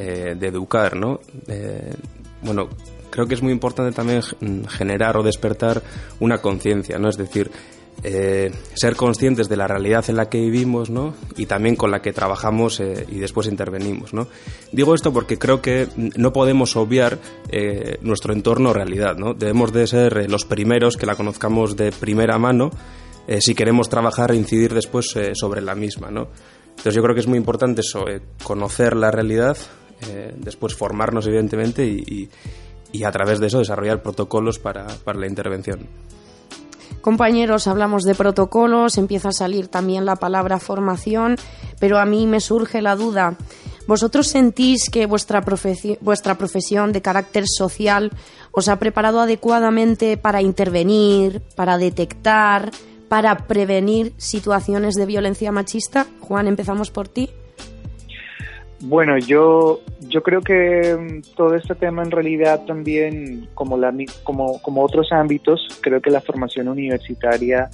[0.00, 1.18] eh, de educar, ¿no?
[1.48, 1.92] Eh,
[2.42, 2.68] bueno,
[3.10, 4.22] creo que es muy importante también
[4.68, 5.82] generar o despertar
[6.20, 7.08] una conciencia, ¿no?
[7.08, 7.50] Es decir,
[8.04, 11.14] eh, ser conscientes de la realidad en la que vivimos, ¿no?
[11.36, 14.28] Y también con la que trabajamos y después intervenimos, ¿no?
[14.70, 17.18] Digo esto porque creo que no podemos obviar
[18.00, 19.34] nuestro entorno realidad, ¿no?
[19.34, 22.70] Debemos de ser los primeros que la conozcamos de primera mano
[23.40, 26.28] si queremos trabajar e incidir después sobre la misma, ¿no?
[26.78, 28.04] Entonces yo creo que es muy importante eso,
[28.44, 29.56] conocer la realidad,
[30.08, 32.30] eh, después formarnos evidentemente y,
[33.04, 35.88] a través de eso desarrollar protocolos para, la intervención.
[37.00, 41.36] Compañeros, hablamos de protocolos, empieza a salir también la palabra formación,
[41.80, 43.36] pero a mí me surge la duda.
[43.88, 45.42] ¿Vosotros sentís que vuestra,
[46.00, 48.12] vuestra profesión de carácter social
[48.52, 52.70] os ha preparado adecuadamente para intervenir, para detectar,
[53.08, 56.06] para prevenir situaciones de violencia machista?
[56.20, 57.30] Juan, empezamos por ti.
[58.80, 63.92] Bueno, yo, yo creo que mm, todo este tema en realidad también, como, la,
[64.22, 67.68] como, como otros ámbitos, creo que la formación universitaria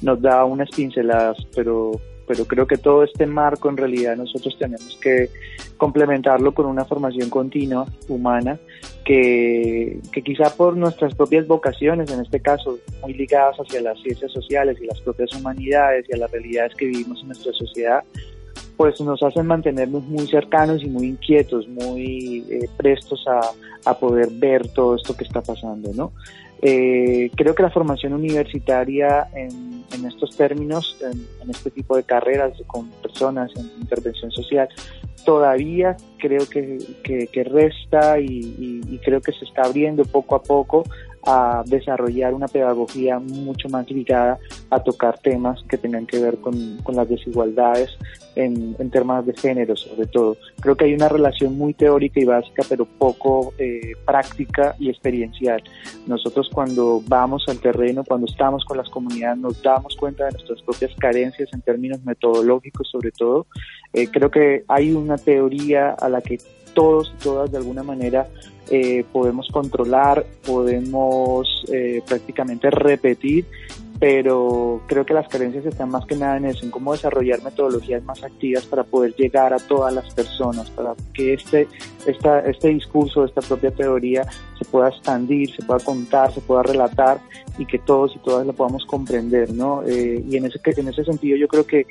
[0.00, 1.92] nos da unas pinceladas, pero,
[2.26, 5.30] pero creo que todo este marco en realidad nosotros tenemos que
[5.76, 8.58] complementarlo con una formación continua, humana,
[9.06, 14.32] que, que quizá por nuestras propias vocaciones, en este caso muy ligadas hacia las ciencias
[14.32, 18.02] sociales y las propias humanidades y a las realidades que vivimos en nuestra sociedad,
[18.76, 23.40] pues nos hacen mantenernos muy cercanos y muy inquietos, muy eh, prestos a,
[23.88, 26.12] a, poder ver todo esto que está pasando, ¿no?
[26.62, 29.76] Eh, creo que la formación universitaria en,
[30.06, 34.68] estos términos, en, este tipo de carreras con personas en intervención social,
[35.24, 40.84] todavía creo que, que, resta y, y creo que se está abriendo poco a poco
[41.26, 44.38] a desarrollar una pedagogía mucho más ligada
[44.70, 47.90] a tocar temas que tengan que ver con, con las desigualdades
[48.36, 50.36] en, en, temas de género sobre todo.
[50.60, 55.62] Creo que hay una relación muy teórica y básica pero poco eh, práctica y experiencial.
[56.06, 60.62] Nosotros cuando vamos al terreno, cuando estamos con las comunidades, nos damos cuenta de nuestras
[60.62, 63.46] propias carencias en términos metodológicos sobre todo.
[63.92, 66.38] Eh, creo que hay una teoría a la que
[66.74, 68.28] todos y todas de alguna manera
[68.70, 73.46] eh, podemos controlar, podemos eh, prácticamente repetir,
[73.98, 78.02] pero creo que las carencias están más que nada en eso, en cómo desarrollar metodologías
[78.04, 81.68] más activas para poder llegar a todas las personas, para que este,
[82.06, 84.24] esta, este discurso, esta propia teoría
[84.58, 87.20] se pueda expandir, se pueda contar, se pueda relatar
[87.58, 89.82] y que todos y todas lo podamos comprender, ¿no?
[89.84, 91.86] Eh, y en ese, en ese sentido yo creo que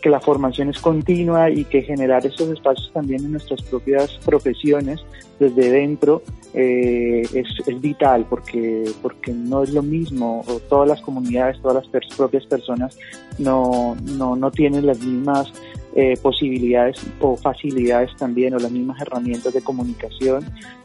[0.00, 5.00] que la formación es continua y que generar esos espacios también en nuestras propias profesiones
[5.38, 6.22] desde dentro
[6.54, 11.84] eh, es, es, vital porque porque no es lo mismo o todas las comunidades todas
[11.84, 12.96] las propias personas
[13.38, 15.52] no, no, no tienen las mismas
[15.94, 20.44] eh, posibilidades o facilidades también o las mismas herramientas de comunicación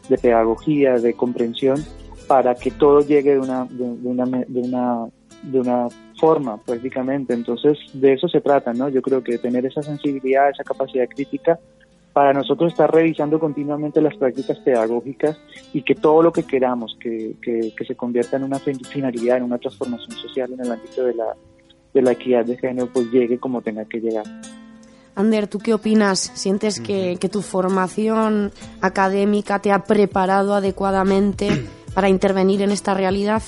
[0.10, 1.84] de pedagogía de comprensión
[2.28, 5.08] para que todo llegue de una de, de una de una
[5.44, 5.88] de una
[6.20, 7.34] forma prácticamente.
[7.34, 8.90] Entonces, de eso se trata, ¿no?
[8.90, 11.60] Yo creo que tener esa sensibilidad, esa capacidad crítica
[12.14, 15.38] para nosotros estar revisando continuamente las prácticas pedagógicas
[15.74, 19.44] y que todo lo que queramos que, que, que se convierta en una finalidad, en
[19.44, 21.36] una transformación social en el ámbito de la,
[21.94, 24.26] de la equidad de género, pues llegue como tenga que llegar.
[25.16, 26.20] Ander, ¿tú qué opinas?
[26.20, 31.50] ¿Sientes que, que tu formación académica te ha preparado adecuadamente
[31.94, 33.42] para intervenir en esta realidad?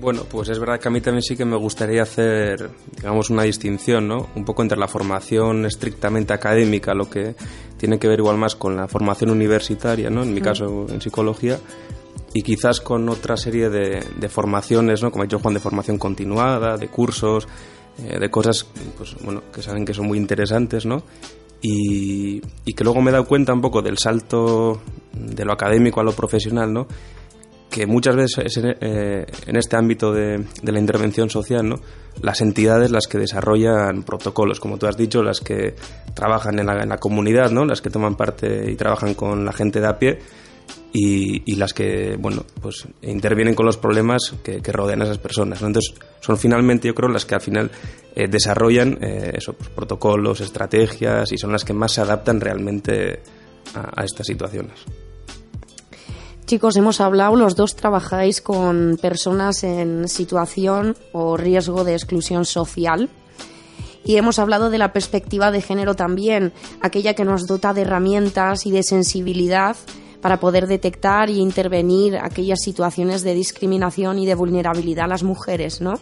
[0.00, 3.44] Bueno, pues es verdad que a mí también sí que me gustaría hacer, digamos, una
[3.44, 4.28] distinción, ¿no?
[4.34, 7.36] Un poco entre la formación estrictamente académica, lo que
[7.78, 10.22] tiene que ver igual más con la formación universitaria, ¿no?
[10.22, 11.58] En mi caso, en psicología,
[12.32, 15.12] y quizás con otra serie de, de formaciones, ¿no?
[15.12, 17.46] Como ha dicho Juan, de formación continuada, de cursos,
[17.98, 18.66] eh, de cosas,
[18.98, 21.04] pues bueno, que saben que son muy interesantes, ¿no?
[21.62, 24.82] Y, y que luego me he dado cuenta un poco del salto
[25.12, 26.88] de lo académico a lo profesional, ¿no?
[27.74, 31.80] Que muchas veces eh, en este ámbito de, la intervención social, ¿no?
[32.22, 35.74] las entidades las que desarrollan protocolos, como tú has dicho, las que
[36.14, 37.64] trabajan en la, comunidad, ¿no?
[37.64, 40.20] las que toman parte y trabajan con la gente de a pie
[40.92, 45.60] y, las que bueno pues intervienen con los problemas que, rodean a esas personas.
[45.60, 47.72] Entonces son finalmente yo creo las que al final
[48.14, 53.20] eh, desarrollan eh, eso, pues, protocolos, estrategias y son las que más se adaptan realmente
[53.74, 54.84] a estas situaciones.
[56.46, 63.08] Chicos, hemos hablado, los dos trabajáis con personas en situación o riesgo de exclusión social.
[64.04, 68.66] Y hemos hablado de la perspectiva de género también, aquella que nos dota de herramientas
[68.66, 69.74] y de sensibilidad
[70.20, 75.80] para poder detectar y intervenir aquellas situaciones de discriminación y de vulnerabilidad a las mujeres,
[75.80, 75.94] ¿no?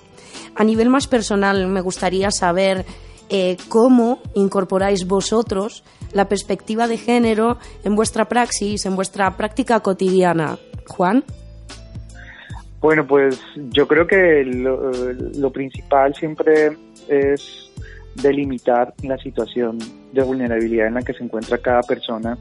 [0.57, 2.85] A nivel más personal, me gustaría saber
[3.29, 10.59] eh, cómo incorporáis vosotros la perspectiva de género en vuestra praxis, en vuestra práctica cotidiana.
[10.89, 11.25] Juan.
[12.81, 16.77] Bueno, pues yo creo que lo, lo principal siempre
[17.09, 17.71] es
[18.17, 19.79] delimitar la situación
[20.13, 22.37] de vulnerabilidad en la que se encuentra cada persona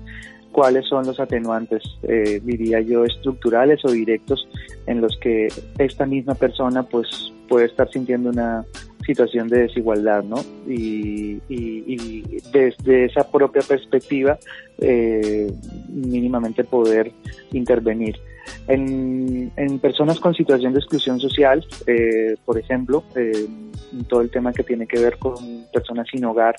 [0.52, 4.48] cuáles son los atenuantes, eh, diría yo, estructurales o directos
[4.86, 7.08] en los que esta misma persona pues
[7.48, 8.66] puede estar sintiendo una
[9.06, 10.38] situación de desigualdad, ¿no?
[10.68, 14.38] Y, y, desde esa propia perspectiva,
[14.80, 15.52] eh,
[15.90, 17.12] mínimamente poder
[17.52, 18.18] intervenir.
[18.68, 23.48] En, en personas con situación de exclusión social, eh, por ejemplo, eh,
[24.08, 25.36] todo el tema que tiene que ver con
[25.72, 26.56] personas sin hogar,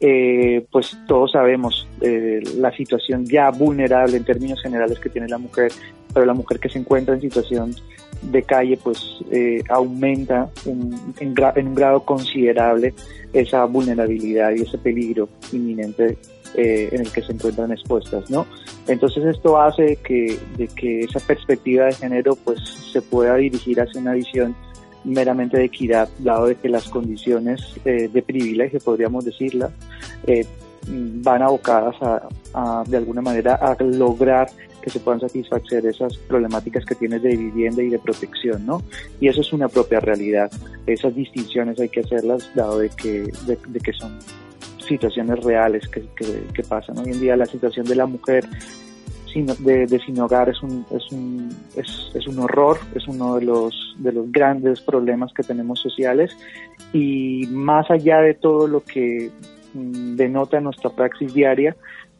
[0.00, 5.38] eh, pues todos sabemos eh, la situación ya vulnerable en términos generales que tiene la
[5.38, 5.72] mujer,
[6.12, 7.74] pero la mujer que se encuentra en situación
[8.30, 12.94] de calle pues eh, aumenta en, en, en, un grado considerable
[13.32, 16.16] esa vulnerabilidad y ese peligro inminente
[16.54, 18.46] eh, en el que se encuentran expuestas, ¿no?
[18.86, 22.60] Entonces esto hace que, de que esa perspectiva de género pues
[22.92, 24.54] se pueda dirigir hacia una visión
[25.02, 29.70] meramente de equidad, dado de que las condiciones eh, de privilegio, podríamos decirla,
[30.26, 30.46] eh,
[30.86, 34.48] van abocadas a, a, de alguna manera, a lograr
[34.84, 38.82] que se puedan satisfacer esas problemáticas que tienes de vivienda y de protección, ¿no?
[39.18, 40.52] Y eso es una propia realidad.
[40.86, 44.18] Esas distinciones hay que hacerlas, dado de que, de, de que son
[44.86, 46.98] situaciones reales que, que, que, pasan.
[46.98, 48.44] Hoy en día la situación de la mujer
[49.32, 53.36] sin, de, de, sin hogar es un, es, un, es, es, un horror, es uno
[53.36, 56.36] de los, de los grandes problemas que tenemos sociales
[56.92, 59.30] y más allá de todo lo que
[59.72, 61.74] mm, denota nuestra praxis diaria,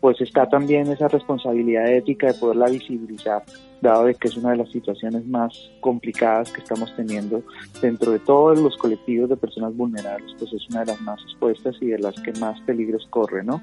[0.04, 3.42] pues está también esa responsabilidad ética de poderla visibilizar,
[3.80, 7.42] dado de que es una de las situaciones más complicadas que estamos teniendo
[7.80, 11.76] dentro de todos los colectivos de personas vulnerables, pues es una de las más expuestas
[11.80, 13.62] y de las que más peligros corre, ¿no?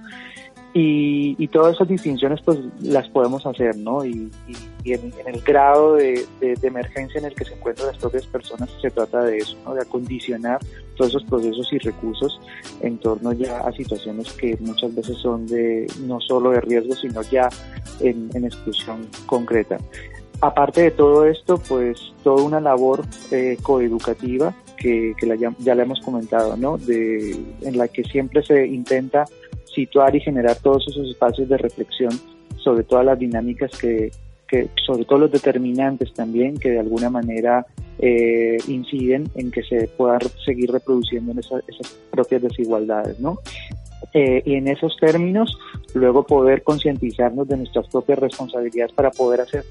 [0.73, 4.05] Y, y todas esas distinciones pues las podemos hacer, ¿no?
[4.05, 4.55] Y, y,
[4.85, 7.97] y en, en, el grado de, de, de, emergencia en el que se encuentran las
[7.97, 9.73] propias personas se trata de eso, ¿no?
[9.73, 10.59] De acondicionar
[10.95, 12.39] todos esos procesos y recursos
[12.79, 17.21] en torno ya a situaciones que muchas veces son de no solo de riesgo, sino
[17.23, 17.49] ya
[17.99, 19.77] en, en exclusión concreta.
[20.41, 25.83] Aparte de todo esto, pues toda una labor eh, coeducativa que, que la, ya la
[25.83, 26.77] hemos comentado, ¿no?
[26.77, 29.25] De, en la que siempre se intenta
[29.73, 32.11] situar y generar todos esos espacios de reflexión
[32.57, 34.11] sobre todas las dinámicas que,
[34.85, 37.65] sobre todo los determinantes también que de alguna manera
[37.99, 43.39] eh, inciden en que se pueda seguir reproduciendo en esa, esas propias desigualdades, ¿no?
[44.13, 45.57] Eh, y en esos términos,
[45.93, 49.63] luego poder concientizarnos de nuestras propias responsabilidades para poder hacer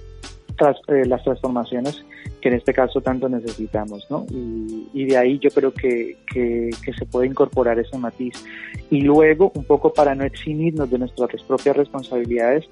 [0.56, 2.04] tras, eh, las transformaciones
[2.40, 4.26] que en este caso tanto necesitamos, ¿no?
[4.30, 8.44] Y, y de ahí yo creo que, que, que, se puede incorporar ese matiz.
[8.90, 12.68] Y luego, un poco para no eximirnos de nuestras propias responsabilidades,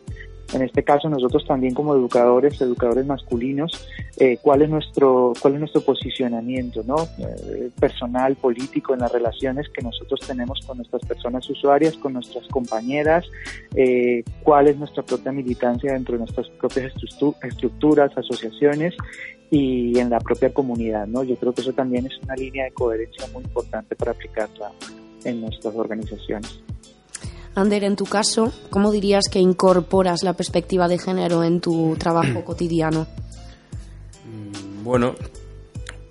[0.53, 3.87] en este caso nosotros también como educadores, educadores masculinos,
[4.17, 6.97] eh, cuál es nuestro cuál es nuestro posicionamiento, ¿no?
[7.19, 12.47] Eh, personal, político en las relaciones que nosotros tenemos con nuestras personas usuarias, con nuestras
[12.49, 13.27] compañeras,
[13.75, 16.93] eh, cuál es nuestra propia militancia dentro de nuestras propias
[17.43, 18.95] estructuras, asociaciones
[19.51, 21.25] y en la propia comunidad, ¿no?
[21.25, 24.73] Yo creo que eso también es una línea de coherencia muy importante para aplicarla
[25.25, 26.63] en nuestras organizaciones.
[27.59, 32.45] Ander, en tu caso, ¿cómo dirías que incorporas la perspectiva de género en tu trabajo
[32.45, 33.07] cotidiano?
[34.83, 35.15] Bueno,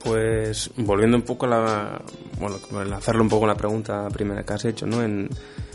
[0.04, 2.02] pues volviendo un poco a la.
[2.40, 5.02] Bueno, hacerlo un poco la pregunta primera que has hecho, ¿no?
[5.02, 5.30] En,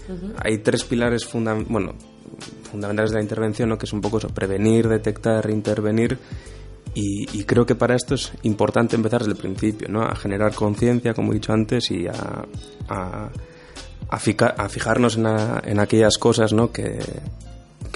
[0.08, 0.34] uh -huh.
[0.44, 1.94] Hay tres pilares funda bueno,
[2.70, 3.78] fundamentales de la intervención, ¿no?
[3.78, 6.18] Que es un poco eso: prevenir, detectar, intervenir.
[6.94, 10.02] Y, y, creo que para esto es importante empezar desde el principio, ¿no?
[10.02, 12.44] A generar conciencia, como he dicho antes, y a,
[12.90, 13.30] a
[14.12, 16.70] a, a fijarnos en, a, en, aquellas cosas ¿no?
[16.70, 16.98] que,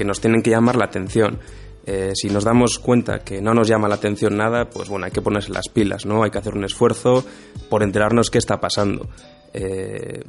[0.04, 1.38] nos tienen que llamar la atención.
[1.84, 5.12] Eh, si nos damos cuenta que no nos llama la atención nada, pues bueno, hay
[5.12, 6.24] que ponerse las pilas, ¿no?
[6.24, 7.24] Hay que hacer un esfuerzo
[7.68, 9.08] por enterarnos qué está pasando.
[9.54, 10.24] Eh,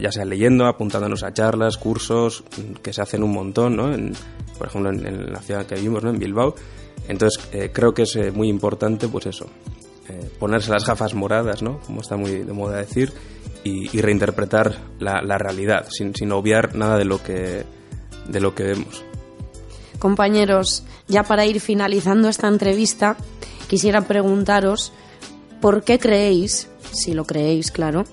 [0.00, 2.42] ya, sea leyendo, apuntándonos a charlas, cursos,
[2.82, 3.94] que se hacen un montón, ¿no?
[3.94, 4.14] En,
[4.58, 6.10] por ejemplo, en, la ciudad que vivimos, ¿no?
[6.10, 6.56] En Bilbao.
[7.06, 9.46] Entonces, eh, creo que es muy importante, pues eso,
[10.08, 11.80] eh, ponerse las gafas moradas, ¿no?
[11.80, 13.12] Como está muy de moda decir,
[13.64, 17.64] y, reinterpretar la, la realidad, sin, sin, obviar nada de lo, que,
[18.28, 19.02] de lo que vemos.
[19.98, 23.16] Compañeros, ya para ir finalizando esta entrevista,
[23.68, 24.92] quisiera preguntaros
[25.62, 28.04] por qué creéis, si lo creéis, claro,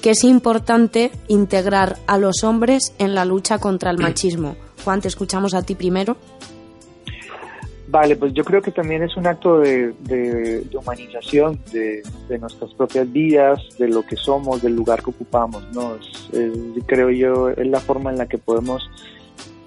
[0.00, 4.56] que es importante integrar a los hombres en la lucha contra el machismo.
[4.84, 6.16] Juan, te escuchamos a ti primero.
[7.90, 12.38] Vale, pues yo creo que también es un acto de, de, de humanización de, de,
[12.38, 15.96] nuestras propias vidas, de lo que somos, del lugar que ocupamos, ¿no?
[15.96, 18.88] Es, es, creo yo, es la forma en la que podemos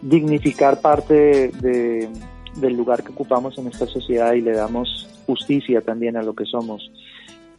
[0.01, 6.23] dignificar parte del lugar que ocupamos en esta sociedad y le damos justicia también a
[6.23, 6.91] lo que somos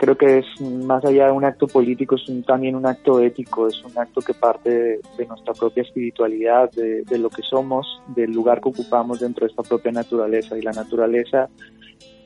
[0.05, 3.69] creo que es más allá de un acto político, es un, también un acto ético,
[3.69, 8.31] es un acto que parte de, nuestra propia espiritualidad, de, de, lo que somos, del
[8.31, 10.59] lugar que ocupamos dentro de esta propia naturaleza.
[10.59, 11.49] Y la naturaleza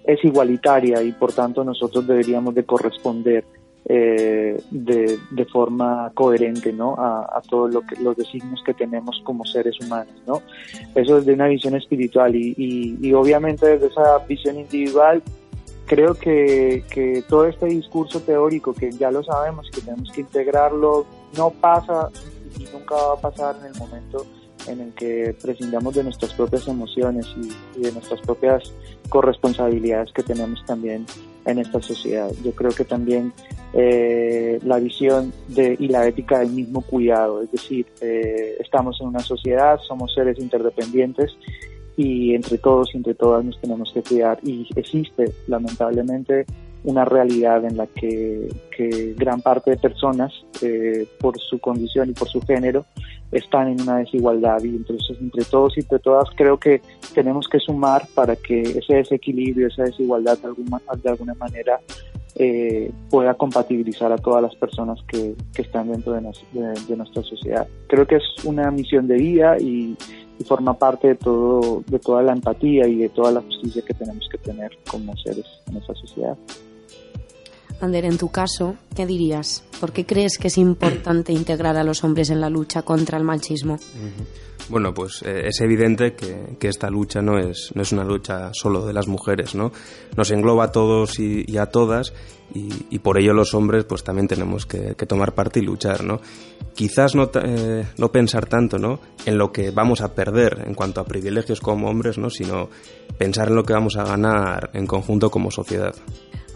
[0.04, 3.44] es igualitaria y por tanto nosotros deberíamos de corresponder
[3.84, 6.96] eh, de, de, forma coherente ¿no?
[6.96, 10.14] a, a todos lo los designios que tenemos como seres humanos.
[10.26, 10.42] ¿no?
[10.96, 15.22] Eso es de una visión espiritual y, y, y obviamente desde esa visión individual
[15.88, 21.06] creo que, que, todo este discurso teórico que ya lo sabemos, que tenemos que integrarlo,
[21.36, 22.10] no pasa
[22.58, 24.26] y nunca va a pasar en el momento
[24.66, 28.72] en el que prescindamos de nuestras propias emociones y, de nuestras propias
[29.08, 31.06] corresponsabilidades que tenemos también
[31.46, 32.30] en esta sociedad.
[32.44, 33.32] Yo creo que también
[33.72, 39.08] eh, la visión de, y la ética del mismo cuidado, es decir, eh, estamos en
[39.08, 41.36] una sociedad, somos seres interdependientes
[41.98, 46.46] y entre todos y entre todas nos tenemos que cuidar y existe lamentablemente
[46.84, 50.32] una realidad en la que, que gran parte de personas
[50.62, 52.86] eh, por su condición y por su género
[53.32, 56.80] están en una desigualdad y entonces entre todos y entre todas creo que
[57.14, 61.80] tenemos que sumar para que ese desequilibrio, esa desigualdad de alguna, de alguna manera
[62.36, 66.96] eh, pueda compatibilizar a todas las personas que, que están dentro de, nos, de, de,
[66.96, 67.66] nuestra sociedad.
[67.88, 69.96] Creo que es una misión de vida y,
[70.38, 73.94] y forma parte de todo de toda la empatía y de toda la justicia que
[73.94, 76.36] tenemos que tener como seres en esa sociedad.
[77.80, 79.62] Ander, en tu caso, ¿qué dirías?
[79.80, 83.24] ¿Por qué crees que es importante integrar a los hombres en la lucha contra el
[83.24, 83.78] machismo?
[84.68, 88.50] Bueno, pues eh, es evidente que, que, esta lucha no es, no es una lucha
[88.52, 89.72] solo de las mujeres, ¿no?
[90.16, 92.12] Nos engloba a todos y, a todas
[92.52, 96.20] y, por ello los hombres pues también tenemos que, que tomar parte y luchar, ¿no?
[96.74, 99.00] Quizás no, eh, no pensar tanto, ¿no?
[99.24, 102.28] En lo que vamos a perder en cuanto a privilegios como hombres, ¿no?
[102.28, 102.68] Sino
[103.16, 105.94] pensar en lo que vamos a ganar en conjunto como sociedad.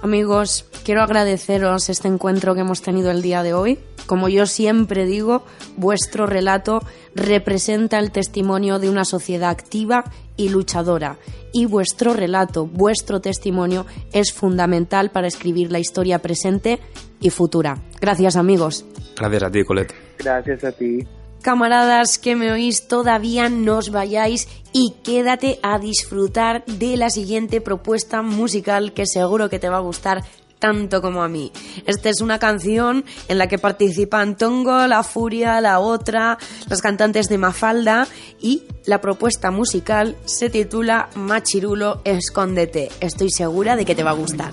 [0.03, 3.79] Amigos, quiero agradeceros este encuentro que hemos tenido el día de hoy.
[4.07, 5.45] Como yo siempre digo,
[5.77, 6.81] vuestro relato
[7.15, 10.03] representa el testimonio de una sociedad activa
[10.37, 11.19] y luchadora.
[11.53, 16.81] Y vuestro relato, vuestro testimonio es fundamental para escribir la historia presente
[17.21, 17.79] y futura.
[18.01, 18.85] Gracias amigos.
[19.17, 19.95] Gracias a ti, Colette.
[20.19, 21.07] Gracias a ti.
[21.43, 27.61] Camaradas que me oís, todavía no os vayáis y quédate a disfrutar de la siguiente
[27.61, 30.23] propuesta musical que seguro que te va a gustar
[30.61, 31.51] tanto como a mí.
[31.87, 36.39] Esta es una canción en la que participan Tongo, La Furia, La Otra,
[36.69, 38.07] las cantantes de Mafalda
[38.41, 42.91] y la propuesta musical se titula Machirulo, escóndete.
[43.01, 44.53] Estoy segura de que te va a gustar.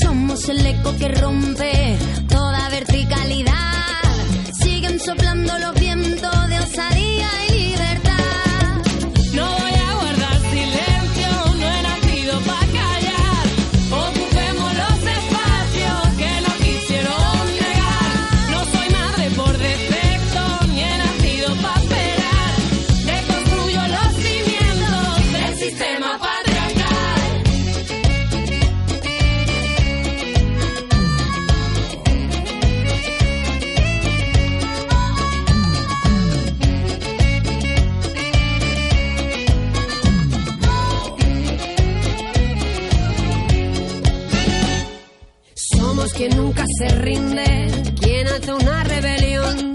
[0.00, 1.96] Somos el eco que rompe
[2.28, 3.61] toda verticalidad.
[46.82, 47.70] Se rinde,
[48.00, 49.72] quien hace una rebelión,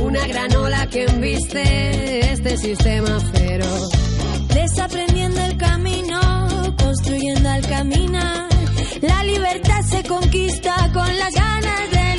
[0.00, 3.90] una gran ola que embiste este sistema feroz.
[4.52, 6.20] Desaprendiendo el camino,
[6.82, 8.48] construyendo al caminar.
[9.02, 12.11] La libertad se conquista con las ganas de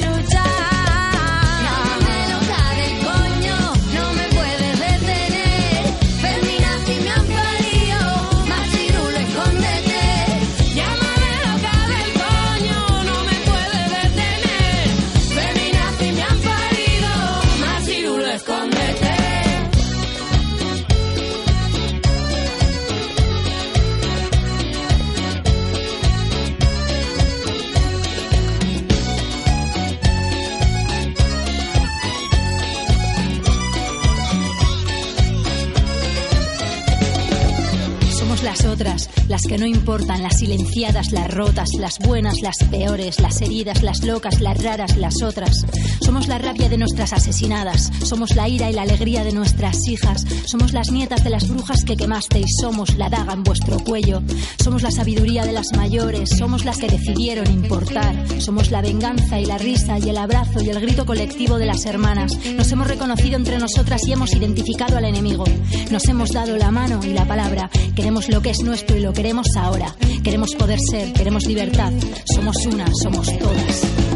[39.47, 44.41] que no importan, las silenciadas, las rotas, las buenas, las peores, las heridas, las locas,
[44.41, 45.65] las raras, las otras.
[46.03, 50.25] Somos la rabia de nuestras asesinadas, somos la ira y la alegría de nuestras hijas,
[50.45, 54.21] somos las nietas de las brujas que quemasteis, somos la daga en vuestro cuello,
[54.61, 59.45] somos la sabiduría de las mayores, somos las que decidieron importar, somos la venganza y
[59.45, 62.33] la risa y el abrazo y el grito colectivo de las hermanas.
[62.57, 65.45] Nos hemos reconocido entre nosotras y hemos identificado al enemigo.
[65.89, 67.69] Nos hemos dado la mano y la palabra.
[67.95, 69.95] Queremos lo que es nuestro y lo queremos ahora.
[70.21, 71.93] Queremos poder ser, queremos libertad.
[72.25, 74.12] Somos una, somos todas.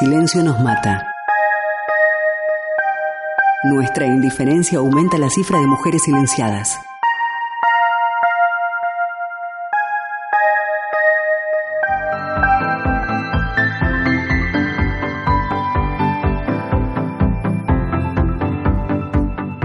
[0.00, 1.06] Silencio nos mata.
[3.64, 6.80] Nuestra indiferencia aumenta la cifra de mujeres silenciadas.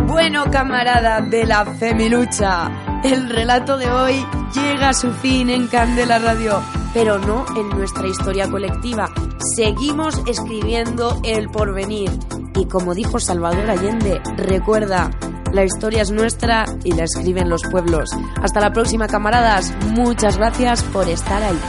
[0.05, 2.69] Bueno, camarada de la Femilucha,
[3.05, 6.61] el relato de hoy llega a su fin en Candela Radio,
[6.95, 9.11] pero no en nuestra historia colectiva.
[9.53, 12.09] Seguimos escribiendo el porvenir.
[12.55, 15.11] Y como dijo Salvador Allende, recuerda,
[15.51, 18.11] la historia es nuestra y la escriben los pueblos.
[18.41, 19.73] Hasta la próxima, camaradas.
[19.91, 21.59] Muchas gracias por estar ahí.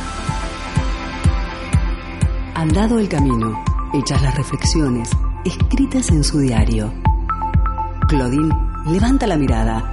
[2.55, 3.65] Andado el camino,
[3.95, 5.11] hechas las reflexiones,
[5.45, 6.93] escritas en su diario.
[8.07, 8.55] Claudine
[8.87, 9.93] levanta la mirada,